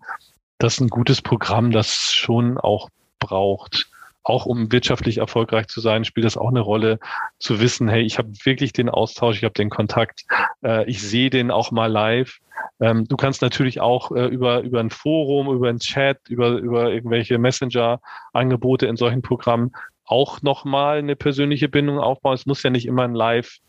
[0.57, 2.89] dass ein gutes Programm das schon auch
[3.20, 3.87] braucht
[4.28, 6.99] auch um wirtschaftlich erfolgreich zu sein, spielt das auch eine Rolle,
[7.39, 10.25] zu wissen, hey, ich habe wirklich den Austausch, ich habe den Kontakt,
[10.63, 12.39] äh, ich sehe den auch mal live.
[12.82, 16.91] Ähm, du kannst natürlich auch äh, über, über ein Forum, über ein Chat, über, über
[16.91, 19.71] irgendwelche Messenger-Angebote in solchen Programmen
[20.03, 22.36] auch nochmal eine persönliche Bindung aufbauen.
[22.36, 23.59] Es muss ja nicht immer ein Live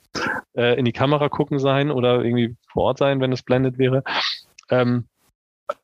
[0.57, 4.03] äh, in die Kamera gucken sein oder irgendwie vor Ort sein, wenn es blendet wäre.
[4.71, 5.07] Ähm,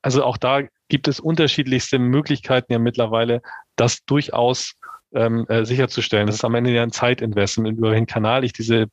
[0.02, 3.42] also auch da gibt es unterschiedlichste Möglichkeiten ja mittlerweile,
[3.76, 4.74] das durchaus
[5.14, 6.26] ähm, äh, sicherzustellen.
[6.26, 8.86] Das ist am Ende ja ein Zeitinvestment, über welchen Kanal ich diese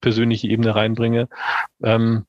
[0.00, 1.28] persönliche Ebene reinbringe.
[1.82, 2.26] Ähm,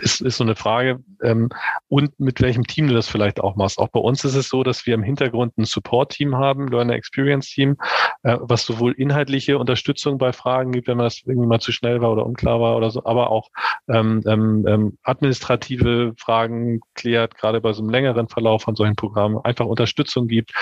[0.00, 1.00] ist, ist so eine Frage.
[1.22, 1.48] Ähm,
[1.88, 3.78] und mit welchem Team du das vielleicht auch machst.
[3.78, 7.76] Auch bei uns ist es so, dass wir im Hintergrund ein Support-Team haben, Learner Experience-Team,
[8.22, 12.00] äh, was sowohl inhaltliche Unterstützung bei Fragen gibt, wenn man das irgendwie mal zu schnell
[12.00, 13.48] war oder unklar war oder so, aber auch
[13.88, 19.38] ähm, ähm, ähm administrative Fragen klärt, gerade bei so einem längeren Verlauf von solchen Programmen,
[19.44, 20.52] einfach Unterstützung gibt,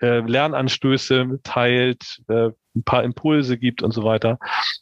[0.00, 4.38] äh, Lernanstöße teilt, äh, ein paar Impulse gibt und so weiter.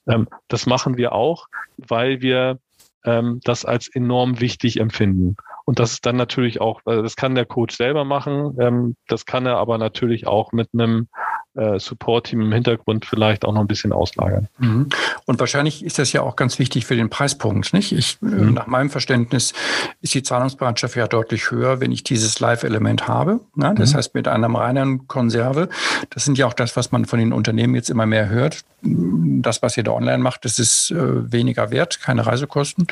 [0.06, 2.58] Ähm, das machen wir auch, weil wir
[3.04, 5.36] ähm, das als enorm wichtig empfinden.
[5.64, 9.26] Und das ist dann natürlich auch, äh, das kann der Coach selber machen, ähm, das
[9.26, 11.08] kann er aber natürlich auch mit einem
[11.54, 14.48] äh, Support-Team im Hintergrund vielleicht auch noch ein bisschen auslagern.
[14.58, 14.88] Mhm.
[15.24, 17.92] Und wahrscheinlich ist das ja auch ganz wichtig für den Preispunkt, nicht?
[17.92, 18.54] Ich, äh, mhm.
[18.54, 19.52] Nach meinem Verständnis
[20.00, 23.40] ist die Zahlungsbereitschaft ja deutlich höher, wenn ich dieses Live-Element habe.
[23.54, 23.74] Ne?
[23.76, 23.96] Das mhm.
[23.96, 25.68] heißt, mit einer reinen Konserve,
[26.10, 28.64] das sind ja auch das, was man von den Unternehmen jetzt immer mehr hört.
[28.82, 32.86] Das, was ihr da online macht, das ist äh, weniger wert, keine Reisekosten.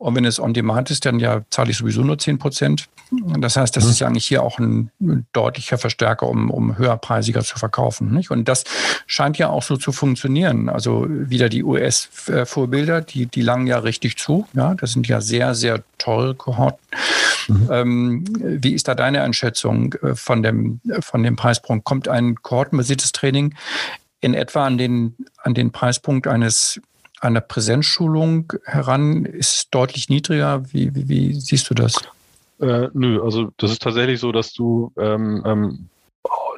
[0.00, 2.88] Und wenn es on demand ist, dann ja zahle ich sowieso nur 10 Prozent.
[3.38, 3.90] Das heißt, das mhm.
[3.90, 4.90] ist ja eigentlich hier auch ein
[5.34, 8.10] deutlicher Verstärker, um, um höherpreisiger zu verkaufen.
[8.10, 8.30] Nicht?
[8.30, 8.64] Und das
[9.06, 10.70] scheint ja auch so zu funktionieren.
[10.70, 14.46] Also wieder die US-Vorbilder, die, die langen ja richtig zu.
[14.54, 16.80] Ja, das sind ja sehr, sehr teure Kohorten.
[17.48, 17.68] Mhm.
[17.70, 18.24] Ähm,
[18.62, 21.84] wie ist da deine Einschätzung äh, von dem, von dem Preispunkt?
[21.84, 23.54] Kommt ein kohortenbasiertes Training
[24.22, 26.80] in etwa an den, an den Preispunkt eines
[27.20, 30.62] einer Präsenzschulung heran ist deutlich niedriger.
[30.72, 31.96] Wie, wie, wie siehst du das?
[32.60, 35.88] Äh, nö, also das ist tatsächlich so, dass du ähm, ähm,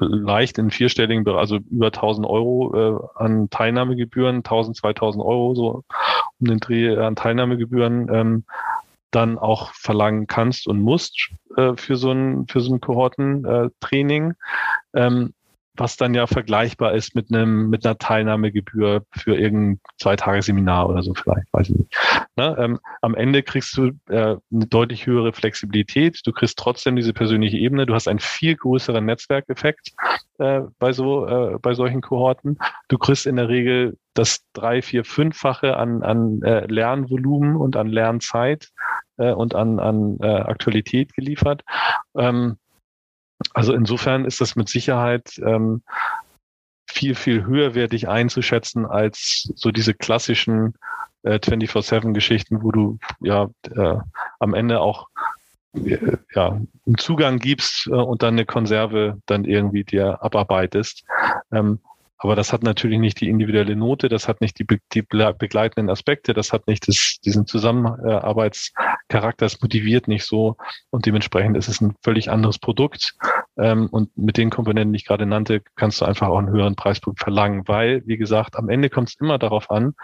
[0.01, 5.85] leicht in vierstelligen Bereich, also über 1000 Euro äh, an Teilnahmegebühren, 1000, 2000 Euro so
[6.41, 8.45] um den Dreh an Teilnahmegebühren ähm,
[9.13, 14.33] dann auch verlangen kannst und musst äh, für so ein für so ein Kohortentraining.
[14.93, 15.35] Äh, ähm,
[15.75, 20.89] was dann ja vergleichbar ist mit einem mit einer Teilnahmegebühr für irgendein zwei Tage Seminar
[20.89, 21.97] oder so vielleicht, weiß ich nicht.
[22.37, 22.55] Ne?
[22.59, 26.21] Ähm, am Ende kriegst du äh, eine deutlich höhere Flexibilität.
[26.25, 27.87] Du kriegst trotzdem diese persönliche Ebene.
[27.87, 29.93] Du hast einen viel größeren Netzwerkeffekt
[30.39, 32.59] äh, bei so äh, bei solchen Kohorten.
[32.89, 37.89] Du kriegst in der Regel das drei, vier, fünffache an an äh, Lernvolumen und an
[37.89, 38.69] Lernzeit
[39.17, 41.63] äh, und an, an äh, Aktualität geliefert.
[42.17, 42.59] Ähm,
[43.55, 45.83] also insofern ist das mit Sicherheit ähm,
[46.87, 50.75] viel, viel höherwertig einzuschätzen als so diese klassischen
[51.23, 53.97] äh, 24-7-Geschichten, wo du ja äh,
[54.39, 55.09] am Ende auch
[55.75, 56.49] äh, ja,
[56.87, 61.05] einen Zugang gibst äh, und dann eine Konserve dann irgendwie dir abarbeitest.
[61.53, 61.81] Ähm,
[62.19, 66.35] aber das hat natürlich nicht die individuelle Note, das hat nicht die, die begleitenden Aspekte,
[66.35, 67.47] das hat nicht das, diesen
[69.13, 70.57] Zusammenarbeitscharakter, es motiviert nicht so
[70.91, 73.15] und dementsprechend ist es ein völlig anderes Produkt.
[73.59, 76.75] Ähm, und mit den Komponenten, die ich gerade nannte, kannst du einfach auch einen höheren
[76.75, 79.95] Preispunkt verlangen, weil, wie gesagt, am Ende kommt es immer darauf an,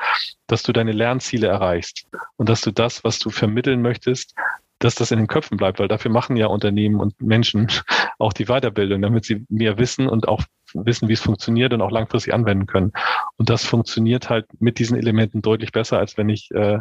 [0.47, 2.07] dass du deine Lernziele erreichst
[2.37, 4.35] und dass du das, was du vermitteln möchtest,
[4.79, 7.69] dass das in den Köpfen bleibt, weil dafür machen ja Unternehmen und Menschen
[8.19, 10.43] auch die Weiterbildung, damit sie mehr wissen und auch
[10.75, 12.93] wissen, wie es funktioniert und auch langfristig anwenden können.
[13.37, 16.79] Und das funktioniert halt mit diesen Elementen deutlich besser, als wenn ich äh,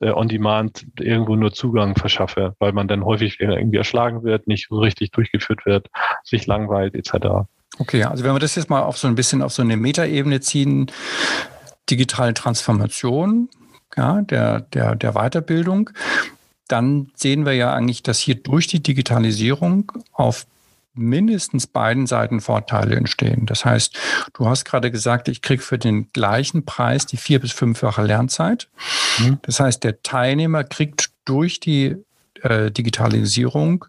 [0.00, 4.70] äh on demand irgendwo nur Zugang verschaffe, weil man dann häufig irgendwie erschlagen wird, nicht
[4.70, 5.88] richtig durchgeführt wird,
[6.22, 7.46] sich langweilt etc.
[7.78, 10.40] Okay, also wenn wir das jetzt mal auf so ein bisschen auf so eine Metaebene
[10.40, 10.90] ziehen,
[11.90, 13.48] digitale Transformation,
[13.96, 15.90] ja, der, der, der Weiterbildung
[16.68, 20.46] dann sehen wir ja eigentlich, dass hier durch die Digitalisierung auf
[20.94, 23.46] mindestens beiden Seiten Vorteile entstehen.
[23.46, 23.96] Das heißt,
[24.34, 28.68] du hast gerade gesagt, ich kriege für den gleichen Preis die vier- bis fünffache Lernzeit.
[29.18, 29.38] Mhm.
[29.42, 31.96] Das heißt, der Teilnehmer kriegt durch die
[32.42, 33.86] äh, Digitalisierung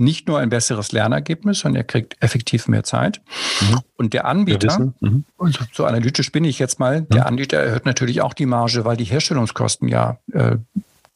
[0.00, 3.20] nicht nur ein besseres Lernergebnis, sondern er kriegt effektiv mehr Zeit.
[3.60, 3.80] Mhm.
[3.96, 5.24] Und der Anbieter, mhm.
[5.36, 8.96] und so analytisch bin ich jetzt mal, der Anbieter erhöht natürlich auch die Marge, weil
[8.96, 10.56] die Herstellungskosten ja äh,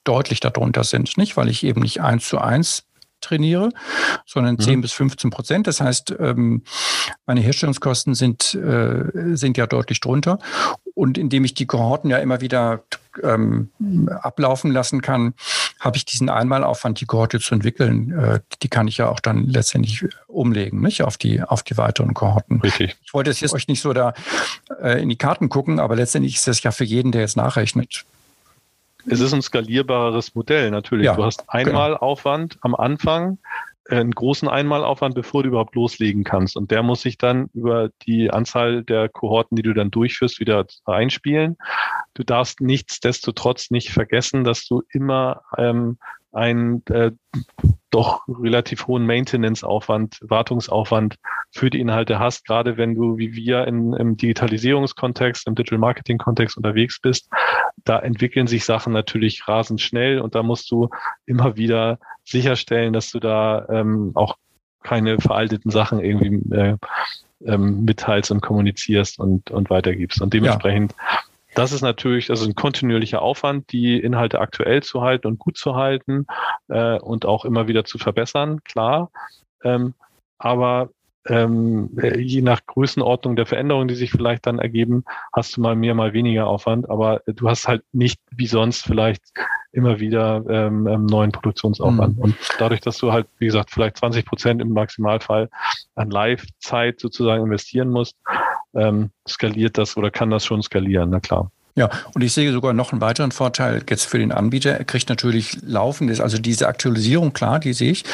[0.03, 1.37] deutlich darunter sind, nicht?
[1.37, 2.85] Weil ich eben nicht eins zu eins
[3.23, 3.71] trainiere,
[4.27, 4.83] sondern 10 mhm.
[4.83, 5.67] bis 15 Prozent.
[5.67, 6.63] Das heißt, ähm,
[7.27, 10.39] meine Herstellungskosten sind, äh, sind ja deutlich drunter.
[10.95, 12.83] Und indem ich die Kohorten ja immer wieder
[13.23, 13.71] ähm,
[14.23, 15.35] ablaufen lassen kann,
[15.81, 19.49] habe ich diesen Einmalaufwand, die Kohorte zu entwickeln, äh, die kann ich ja auch dann
[19.49, 22.61] letztendlich umlegen, nicht auf die, auf die weiteren Kohorten.
[22.61, 22.97] Richtig.
[23.05, 24.15] Ich wollte jetzt euch nicht so da
[24.81, 28.05] äh, in die Karten gucken, aber letztendlich ist das ja für jeden, der jetzt nachrechnet,
[29.07, 31.07] es ist ein skalierbares Modell, natürlich.
[31.07, 31.53] Ja, du hast genau.
[31.53, 33.39] Einmalaufwand am Anfang,
[33.89, 36.57] äh, einen großen Einmalaufwand, bevor du überhaupt loslegen kannst.
[36.57, 40.67] Und der muss sich dann über die Anzahl der Kohorten, die du dann durchführst, wieder
[40.85, 41.57] einspielen.
[42.15, 45.99] Du darfst nichtsdestotrotz nicht vergessen, dass du immer ähm,
[46.33, 47.13] ein äh,
[47.91, 51.17] doch relativ hohen Maintenance-Aufwand, Wartungsaufwand
[51.51, 56.57] für die Inhalte hast, gerade wenn du wie wir in, im Digitalisierungskontext, im Digital Marketing-Kontext
[56.57, 57.29] unterwegs bist.
[57.85, 60.89] Da entwickeln sich Sachen natürlich rasend schnell und da musst du
[61.27, 64.37] immer wieder sicherstellen, dass du da ähm, auch
[64.83, 66.77] keine veralteten Sachen irgendwie äh,
[67.45, 70.23] ähm, mitteilst und kommunizierst und, und weitergibst.
[70.23, 71.19] Und dementsprechend ja.
[71.55, 75.75] Das ist natürlich, ist ein kontinuierlicher Aufwand, die Inhalte aktuell zu halten und gut zu
[75.77, 76.27] halten
[76.69, 79.11] äh, und auch immer wieder zu verbessern, klar.
[79.63, 79.95] Ähm,
[80.39, 80.91] aber
[81.29, 85.95] ähm, je nach Größenordnung der Veränderungen, die sich vielleicht dann ergeben, hast du mal mehr,
[85.95, 89.23] mal weniger Aufwand, aber du hast halt nicht wie sonst vielleicht
[89.71, 92.17] immer wieder ähm, ähm neuen Produktionsaufwand.
[92.17, 92.23] Mhm.
[92.23, 95.49] Und dadurch, dass du halt, wie gesagt, vielleicht 20 Prozent im Maximalfall
[95.95, 98.17] an Live-Zeit sozusagen investieren musst,
[98.75, 101.51] ähm, skaliert das oder kann das schon skalieren, na klar.
[101.75, 104.73] Ja, und ich sehe sogar noch einen weiteren Vorteil jetzt für den Anbieter.
[104.73, 108.05] Er kriegt natürlich laufendes, also diese Aktualisierung, klar, die sehe ich,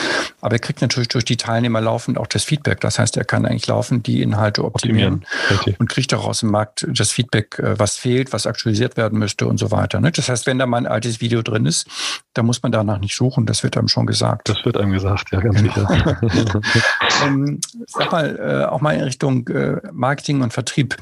[0.41, 2.81] aber er kriegt natürlich durch die Teilnehmer laufend auch das Feedback.
[2.81, 5.77] Das heißt, er kann eigentlich laufend die Inhalte optimieren, optimieren.
[5.81, 9.49] und kriegt auch aus dem Markt das Feedback, äh, was fehlt, was aktualisiert werden müsste
[9.49, 10.01] und so weiter.
[10.01, 10.13] Ne?
[10.13, 11.89] Das heißt, wenn da mal ein altes Video drin ist,
[12.35, 14.49] dann muss man danach nicht suchen, das wird einem schon gesagt.
[14.49, 16.21] Das wird einem gesagt, ja, ganz sicher.
[17.25, 20.97] ähm, sag mal, äh, auch mal in Richtung äh, Marketing und Vertrieb.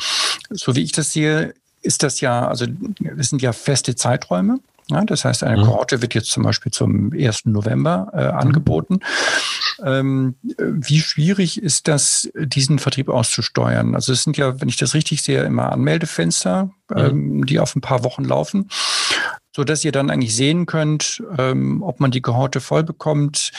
[0.48, 1.52] So wie ich das sehe,
[1.87, 2.66] ist das ja, also
[3.01, 4.59] das sind ja feste Zeiträume.
[4.89, 5.66] Ja, das heißt, eine mhm.
[5.66, 7.47] Kohorte wird jetzt zum Beispiel zum 1.
[7.47, 8.39] November äh, mhm.
[8.39, 9.01] angeboten.
[9.84, 13.95] Ähm, wie schwierig ist das, diesen Vertrieb auszusteuern?
[13.95, 16.97] Also es sind ja, wenn ich das richtig sehe, immer Anmeldefenster, mhm.
[16.97, 18.70] ähm, die auf ein paar Wochen laufen,
[19.55, 23.51] so dass ihr dann eigentlich sehen könnt, ähm, ob man die Kohorte voll bekommt.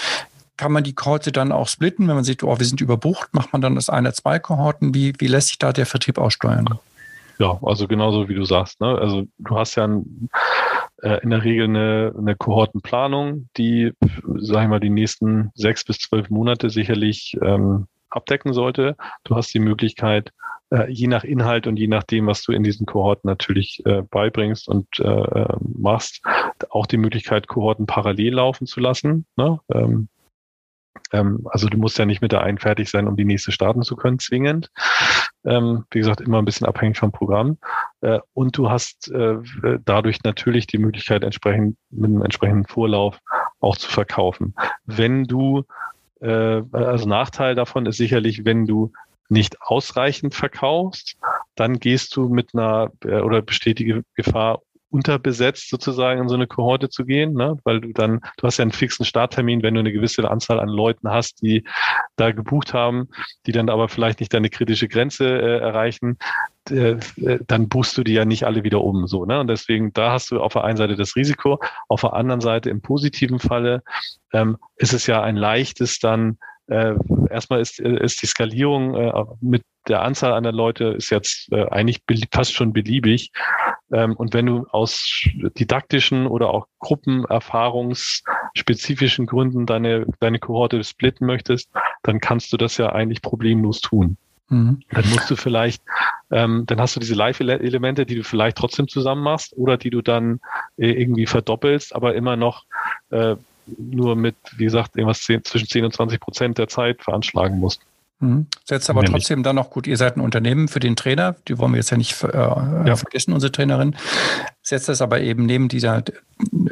[0.55, 3.51] Kann man die Kohorte dann auch splitten, wenn man sieht, oh, wir sind überbucht, macht
[3.51, 4.93] man dann das eine, zwei Kohorten?
[4.95, 6.80] Wie, wie lässt sich da der Vertrieb aussteuern?
[7.39, 8.81] Ja, also genauso wie du sagst.
[8.81, 8.97] Ne?
[8.97, 10.29] Also du hast ja ein,
[11.03, 13.91] äh, in der Regel eine, eine Kohortenplanung, die,
[14.38, 18.95] sag ich mal, die nächsten sechs bis zwölf Monate sicherlich ähm, abdecken sollte.
[19.23, 20.31] Du hast die Möglichkeit,
[20.71, 24.67] äh, je nach Inhalt und je nachdem, was du in diesen Kohorten natürlich äh, beibringst
[24.67, 26.21] und äh, machst,
[26.69, 29.25] auch die Möglichkeit, Kohorten parallel laufen zu lassen.
[29.35, 29.59] Ne?
[29.71, 30.09] Ähm,
[31.11, 33.95] also du musst ja nicht mit der einen fertig sein, um die nächste starten zu
[33.95, 34.71] können, zwingend.
[35.45, 37.57] Ähm, wie gesagt, immer ein bisschen abhängig vom Programm.
[38.01, 39.37] äh, und du hast äh,
[39.85, 43.19] dadurch natürlich die Möglichkeit, entsprechend mit einem entsprechenden Vorlauf
[43.59, 44.55] auch zu verkaufen.
[44.85, 45.63] Wenn du,
[46.19, 48.91] äh, also Nachteil davon ist sicherlich, wenn du
[49.29, 51.17] nicht ausreichend verkaufst,
[51.55, 56.89] dann gehst du mit einer oder besteht die Gefahr, unterbesetzt sozusagen in so eine Kohorte
[56.89, 57.57] zu gehen, ne?
[57.63, 60.69] weil du dann, du hast ja einen fixen Starttermin, wenn du eine gewisse Anzahl an
[60.69, 61.63] Leuten hast, die
[62.15, 63.09] da gebucht haben,
[63.45, 66.17] die dann aber vielleicht nicht deine kritische Grenze äh, erreichen,
[66.69, 66.97] äh,
[67.47, 69.39] dann buchst du die ja nicht alle wieder um, so, ne?
[69.39, 72.69] Und deswegen, da hast du auf der einen Seite das Risiko, auf der anderen Seite
[72.69, 73.83] im positiven Falle
[74.33, 76.38] ähm, ist es ja ein leichtes dann
[76.68, 76.93] äh,
[77.30, 79.11] erstmal ist, ist die Skalierung äh,
[79.41, 82.01] mit der Anzahl an der Leute ist jetzt äh, eigentlich
[82.32, 83.32] fast schon beliebig.
[83.91, 91.70] Ähm, und wenn du aus didaktischen oder auch gruppenerfahrungsspezifischen Gründen deine, deine Kohorte splitten möchtest,
[92.03, 94.18] dann kannst du das ja eigentlich problemlos tun.
[94.49, 94.82] Mhm.
[94.91, 95.84] Dann musst du vielleicht,
[96.32, 100.01] ähm, dann hast du diese Live-Elemente, die du vielleicht trotzdem zusammen machst oder die du
[100.01, 100.39] dann
[100.78, 102.65] äh, irgendwie verdoppelst, aber immer noch
[103.09, 103.36] äh,
[103.78, 107.82] nur mit, wie gesagt, irgendwas 10, zwischen 10 und 20 Prozent der Zeit veranschlagen musst.
[108.20, 108.47] Mhm.
[108.65, 111.74] Setzt aber trotzdem dann noch gut, ihr seid ein Unternehmen für den Trainer, die wollen
[111.74, 112.95] wir jetzt ja nicht äh, ja.
[112.95, 113.95] vergessen, unsere Trainerin.
[114.63, 116.03] Setzt das aber eben neben dieser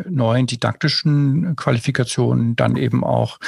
[0.09, 3.39] neuen didaktischen Qualifikation dann eben auch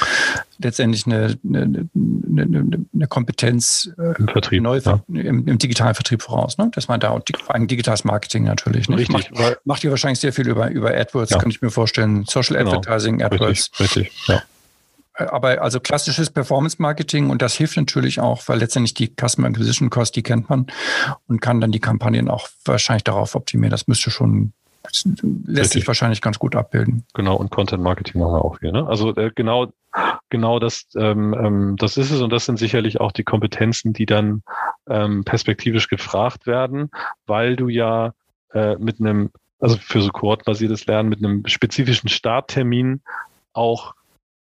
[0.58, 5.00] letztendlich eine, eine, eine, eine Kompetenz äh, Im Vertrieb, neu, ja.
[5.08, 6.70] im, im, digitalen Vertrieb voraus, ne?
[6.72, 8.88] dass man da ein digitales Marketing natürlich.
[8.88, 9.12] Nicht?
[9.12, 9.30] Richtig.
[9.32, 11.38] Macht, macht ihr wahrscheinlich sehr viel über, über AdWords, ja.
[11.38, 12.24] kann ich mir vorstellen.
[12.26, 12.76] Social genau.
[12.76, 13.70] Advertising, AdWords.
[13.80, 14.28] Richtig, richtig.
[14.28, 14.42] ja
[15.18, 20.14] aber also klassisches Performance-Marketing und das hilft natürlich auch, weil letztendlich die Customer Acquisition Cost,
[20.16, 20.66] die kennt man
[21.26, 23.70] und kann dann die Kampagnen auch wahrscheinlich darauf optimieren.
[23.70, 24.52] Das müsste schon,
[24.84, 25.70] lässt Richtig.
[25.72, 27.04] sich wahrscheinlich ganz gut abbilden.
[27.14, 28.72] Genau, und Content Marketing machen wir auch hier.
[28.72, 28.86] Ne?
[28.86, 29.72] Also äh, genau,
[30.30, 34.06] genau das, ähm, ähm, das ist es und das sind sicherlich auch die Kompetenzen, die
[34.06, 34.42] dann
[34.88, 36.90] ähm, perspektivisch gefragt werden,
[37.26, 38.12] weil du ja
[38.52, 43.02] äh, mit einem, also für so kohortbasiertes Lernen mit einem spezifischen Starttermin
[43.52, 43.94] auch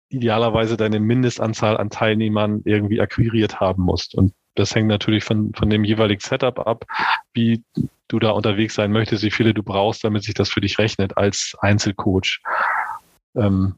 [0.08, 4.14] idealerweise deine Mindestanzahl an Teilnehmern irgendwie akquiriert haben musst.
[4.14, 6.84] Und das hängt natürlich von, von dem jeweiligen Setup ab,
[7.32, 7.62] wie
[8.08, 11.16] du da unterwegs sein möchtest, wie viele du brauchst, damit sich das für dich rechnet
[11.16, 12.40] als Einzelcoach.
[13.34, 13.74] Ähm,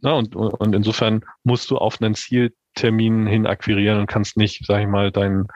[0.00, 4.80] na, und, und insofern musst du auf einen Zieltermin hin akquirieren und kannst nicht, sag
[4.80, 5.48] ich mal, deinen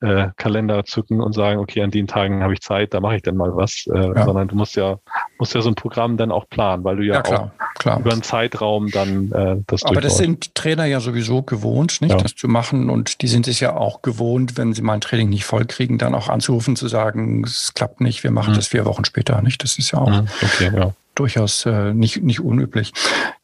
[0.00, 3.22] äh, Kalender zücken und sagen, okay, an den Tagen habe ich Zeit, da mache ich
[3.22, 4.24] dann mal was, äh, ja.
[4.24, 4.98] sondern du musst ja,
[5.38, 8.00] musst ja so ein Programm dann auch planen, weil du ja, ja klar, auch klar.
[8.00, 12.18] über einen Zeitraum dann äh, das Aber das sind Trainer ja sowieso gewohnt, nicht, ja.
[12.18, 15.28] das zu machen und die sind es ja auch gewohnt, wenn sie mal ein Training
[15.28, 18.56] nicht voll kriegen, dann auch anzurufen, zu sagen, es klappt nicht, wir machen mhm.
[18.56, 19.62] das vier Wochen später, nicht?
[19.62, 20.10] Das ist ja auch.
[20.10, 20.28] Mhm.
[20.42, 22.92] Okay, ja durchaus äh, nicht, nicht unüblich.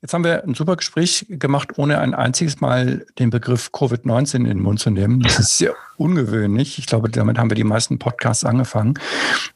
[0.01, 4.45] Jetzt haben wir ein super Gespräch gemacht, ohne ein einziges Mal den Begriff Covid-19 in
[4.45, 5.21] den Mund zu nehmen.
[5.21, 6.79] Das ist sehr ungewöhnlich.
[6.79, 8.95] Ich glaube, damit haben wir die meisten Podcasts angefangen.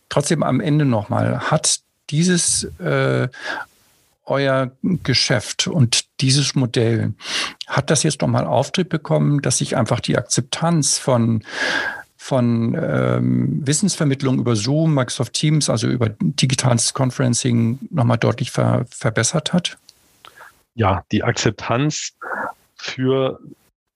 [0.09, 1.81] Trotzdem am Ende nochmal, hat
[2.11, 3.29] dieses äh,
[4.29, 7.15] euer Geschäft und dieses Modell,
[7.67, 11.43] hat das jetzt nochmal Auftrieb bekommen, dass sich einfach die Akzeptanz von
[12.21, 19.55] von ähm, Wissensvermittlung über Zoom, Microsoft Teams, also über digitales Conferencing nochmal deutlich ver verbessert
[19.55, 19.79] hat?
[20.75, 22.13] Ja, die Akzeptanz
[22.77, 23.41] für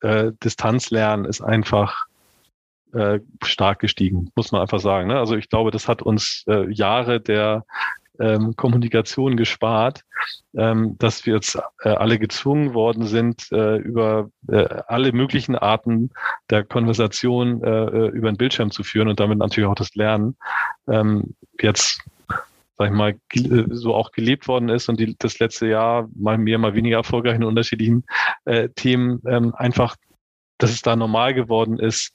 [0.01, 2.07] äh, Distanzlernen ist einfach
[2.95, 5.09] äh, stark gestiegen, muss man einfach sagen.
[5.09, 5.19] Ne?
[5.19, 7.65] Also ich glaube, das hat uns äh, Jahre der
[8.23, 10.05] ähm, Kommunikation gespart,
[10.55, 16.11] ähm, dass wir jetzt äh, alle gezwungen worden sind, äh, über äh, alle möglichen Arten
[16.49, 20.37] der Konversation äh, äh über den Bildschirm zu führen und damit natürlich auch das Lernen
[20.89, 22.01] ähm, jetzt
[22.79, 26.39] sag ich mal, äh, so auch gelebt worden ist und die, das letzte Jahr mal
[26.39, 28.05] mehr, mal weniger erfolgreich in unterschiedlichen
[28.45, 29.97] äh, Themen ähm, einfach
[30.63, 32.15] dass es da normal geworden ist,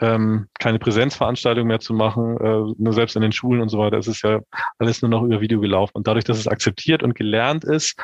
[0.00, 3.98] ähm, keine Präsenzveranstaltung mehr zu machen, äh, nur selbst in den Schulen und so weiter.
[3.98, 4.40] Es ist ja
[4.78, 5.92] alles nur noch über Video gelaufen.
[5.94, 7.98] Und dadurch, dass es akzeptiert und gelernt ist,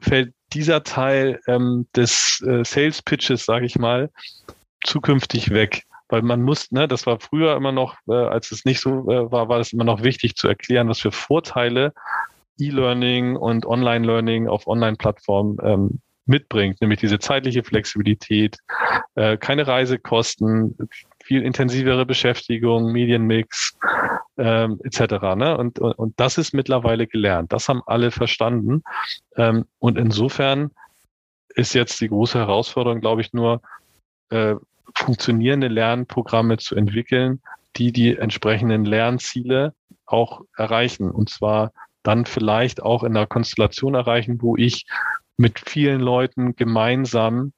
[0.00, 4.10] fällt dieser Teil ähm, des äh, Sales Pitches, sage ich mal,
[4.84, 5.82] zukünftig weg.
[6.08, 9.30] Weil man muss, ne, das war früher immer noch, äh, als es nicht so äh,
[9.30, 11.92] war, war es immer noch wichtig zu erklären, was für Vorteile
[12.60, 18.58] E-Learning und Online-Learning auf Online-Plattformen ähm, mitbringt, nämlich diese zeitliche Flexibilität,
[19.14, 20.76] äh, keine Reisekosten,
[21.22, 23.76] viel intensivere Beschäftigung, Medienmix
[24.36, 25.00] ähm, etc.
[25.36, 25.56] Ne?
[25.56, 27.52] Und, und, und das ist mittlerweile gelernt.
[27.52, 28.82] Das haben alle verstanden.
[29.36, 30.70] Ähm, und insofern
[31.54, 33.62] ist jetzt die große Herausforderung, glaube ich, nur
[34.30, 34.56] äh,
[34.96, 37.40] funktionierende Lernprogramme zu entwickeln,
[37.76, 39.74] die die entsprechenden Lernziele
[40.06, 41.10] auch erreichen.
[41.10, 41.72] Und zwar
[42.02, 44.84] dann vielleicht auch in einer Konstellation erreichen, wo ich
[45.36, 47.52] mit vielen Leuten gemeinsam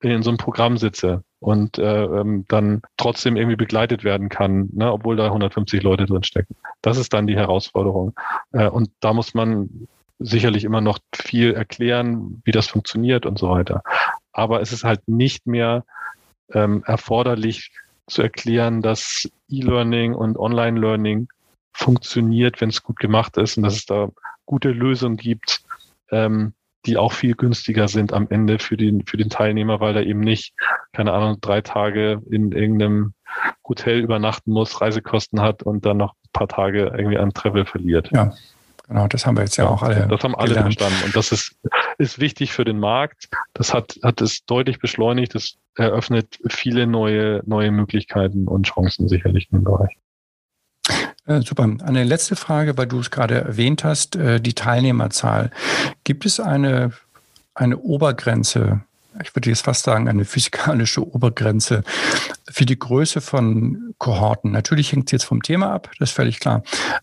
[0.00, 1.22] in so einem Programm sitze.
[1.40, 6.24] und äh, ähm, dann trotzdem irgendwie begleitet werden kann, ne, obwohl da 150 Leute drin
[6.24, 6.56] stecken.
[6.82, 8.12] Das ist dann die Herausforderung.
[8.50, 9.86] Äh, und da muss man
[10.18, 13.82] sicherlich immer noch viel erklären, wie das funktioniert und so weiter.
[14.32, 15.84] Aber es ist halt nicht mehr
[16.52, 17.70] ähm, erforderlich
[18.08, 21.28] zu erklären, dass E-Learning und Online-Learning
[21.72, 24.08] funktioniert, wenn es gut gemacht ist und dass es da
[24.46, 25.62] gute Lösungen gibt,
[26.10, 26.54] ähm,
[26.88, 30.20] die auch viel günstiger sind am Ende für den, für den Teilnehmer, weil er eben
[30.20, 30.54] nicht,
[30.92, 33.12] keine Ahnung, drei Tage in irgendeinem
[33.68, 38.10] Hotel übernachten muss, Reisekosten hat und dann noch ein paar Tage irgendwie an Travel verliert.
[38.10, 38.32] Ja.
[38.88, 40.06] Genau, das haben wir jetzt ja, ja auch alle.
[40.08, 40.74] Das haben alle gelernt.
[40.74, 41.04] verstanden.
[41.04, 41.56] Und das ist,
[41.98, 43.28] ist wichtig für den Markt.
[43.52, 45.34] Das hat, hat es deutlich beschleunigt.
[45.34, 49.98] Das eröffnet viele neue, neue Möglichkeiten und Chancen sicherlich im Bereich.
[51.28, 51.68] Äh, super.
[51.84, 55.50] Eine letzte Frage, weil du es gerade erwähnt hast, äh, die Teilnehmerzahl.
[56.02, 56.92] Gibt es eine,
[57.54, 58.80] eine Obergrenze,
[59.22, 61.84] ich würde jetzt fast sagen, eine physikalische Obergrenze
[62.48, 64.52] für die Größe von Kohorten?
[64.52, 66.62] Natürlich hängt es jetzt vom Thema ab, das ist völlig klar.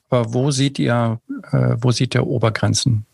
[0.10, 1.20] Aber wo seht ihr,
[1.52, 3.06] äh, wo seht ihr Obergrenzen?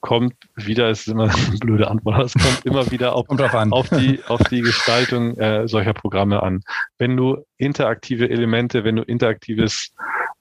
[0.00, 3.88] Kommt wieder, es ist immer eine blöde Antwort, aber es kommt immer wieder auf, auf,
[3.90, 6.62] die, auf die Gestaltung äh, solcher Programme an.
[6.98, 9.94] Wenn du interaktive Elemente, wenn du interaktives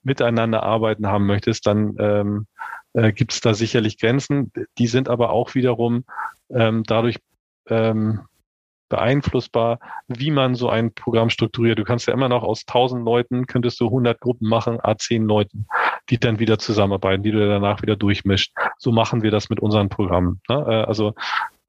[0.04, 2.48] Miteinander arbeiten haben möchtest, dann ähm,
[2.94, 4.52] äh, gibt es da sicherlich Grenzen.
[4.78, 6.06] Die sind aber auch wiederum
[6.50, 7.18] ähm, dadurch
[7.68, 8.22] ähm,
[8.90, 11.78] beeinflussbar, wie man so ein Programm strukturiert.
[11.78, 15.68] Du kannst ja immer noch aus 1000 Leuten, könntest du 100 Gruppen machen, A10 Leuten,
[16.10, 18.54] die dann wieder zusammenarbeiten, die du danach wieder durchmischt.
[18.78, 20.42] So machen wir das mit unseren Programmen.
[20.50, 20.56] Ne?
[20.56, 21.14] Äh, also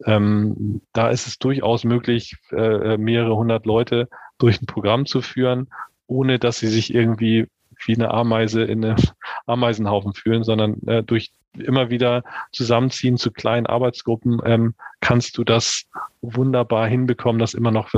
[0.05, 4.09] ähm, da ist es durchaus möglich, äh, mehrere hundert Leute
[4.39, 5.69] durch ein Programm zu führen,
[6.07, 7.47] ohne dass sie sich irgendwie
[7.85, 8.97] wie eine Ameise in einem
[9.47, 12.23] Ameisenhaufen fühlen, sondern äh, durch immer wieder
[12.53, 15.85] zusammenziehen zu kleinen Arbeitsgruppen ähm, kannst du das
[16.21, 17.91] wunderbar hinbekommen, dass immer noch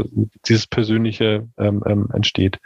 [0.46, 2.58] dieses Persönliche ähm, ähm, entsteht.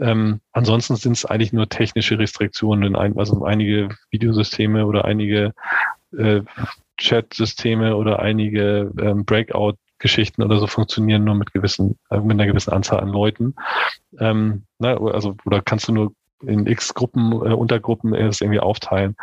[0.00, 5.52] Ähm, ansonsten sind es eigentlich nur technische Restriktionen, also einige Videosysteme oder einige
[6.16, 6.40] äh,
[6.96, 12.46] Chat-Systeme oder einige ähm, Breakout Geschichten oder so funktionieren nur mit gewissen, äh, mit einer
[12.46, 13.54] gewissen Anzahl an Leuten.
[14.18, 19.14] Ähm, na, also, oder kannst du nur in x Gruppen, äh, Untergruppen es irgendwie aufteilen.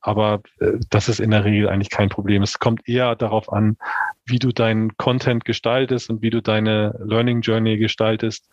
[0.00, 2.42] Aber äh, das ist in der Regel eigentlich kein Problem.
[2.42, 3.76] Es kommt eher darauf an,
[4.24, 8.48] wie du deinen Content gestaltest und wie du deine Learning Journey gestaltest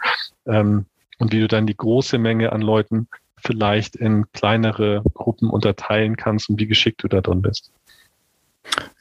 [0.48, 0.86] ähm,
[1.20, 3.08] und wie du dann die große Menge an Leuten
[3.38, 7.72] vielleicht in kleinere Gruppen unterteilen kannst und wie geschickt du da drin bist.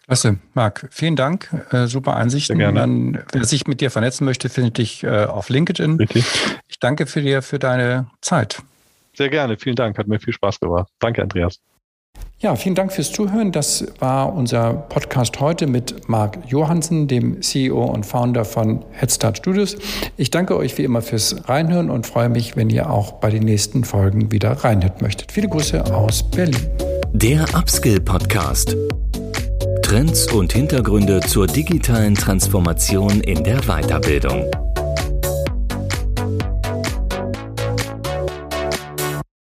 [0.07, 0.89] Klasse, Marc.
[0.91, 1.51] Vielen Dank.
[1.71, 2.57] Äh, super Einsichten.
[2.57, 2.87] Sehr gerne.
[2.87, 5.97] Man, wer sich mit dir vernetzen möchte, findet dich äh, auf LinkedIn.
[5.97, 6.25] Richtig.
[6.69, 8.63] Ich danke für dir für deine Zeit.
[9.15, 9.59] Sehr gerne.
[9.59, 9.99] Vielen Dank.
[9.99, 10.91] Hat mir viel Spaß gemacht.
[10.99, 11.61] Danke, Andreas.
[12.41, 13.51] Ja, vielen Dank fürs Zuhören.
[13.51, 19.77] Das war unser Podcast heute mit Marc Johansen, dem CEO und Founder von Headstart Studios.
[20.17, 23.43] Ich danke euch wie immer fürs Reinhören und freue mich, wenn ihr auch bei den
[23.43, 25.33] nächsten Folgen wieder reinhören möchtet.
[25.33, 26.65] Viele Grüße aus Berlin.
[27.13, 28.77] Der Upskill Podcast.
[29.83, 34.45] Trends und Hintergründe zur digitalen Transformation in der Weiterbildung.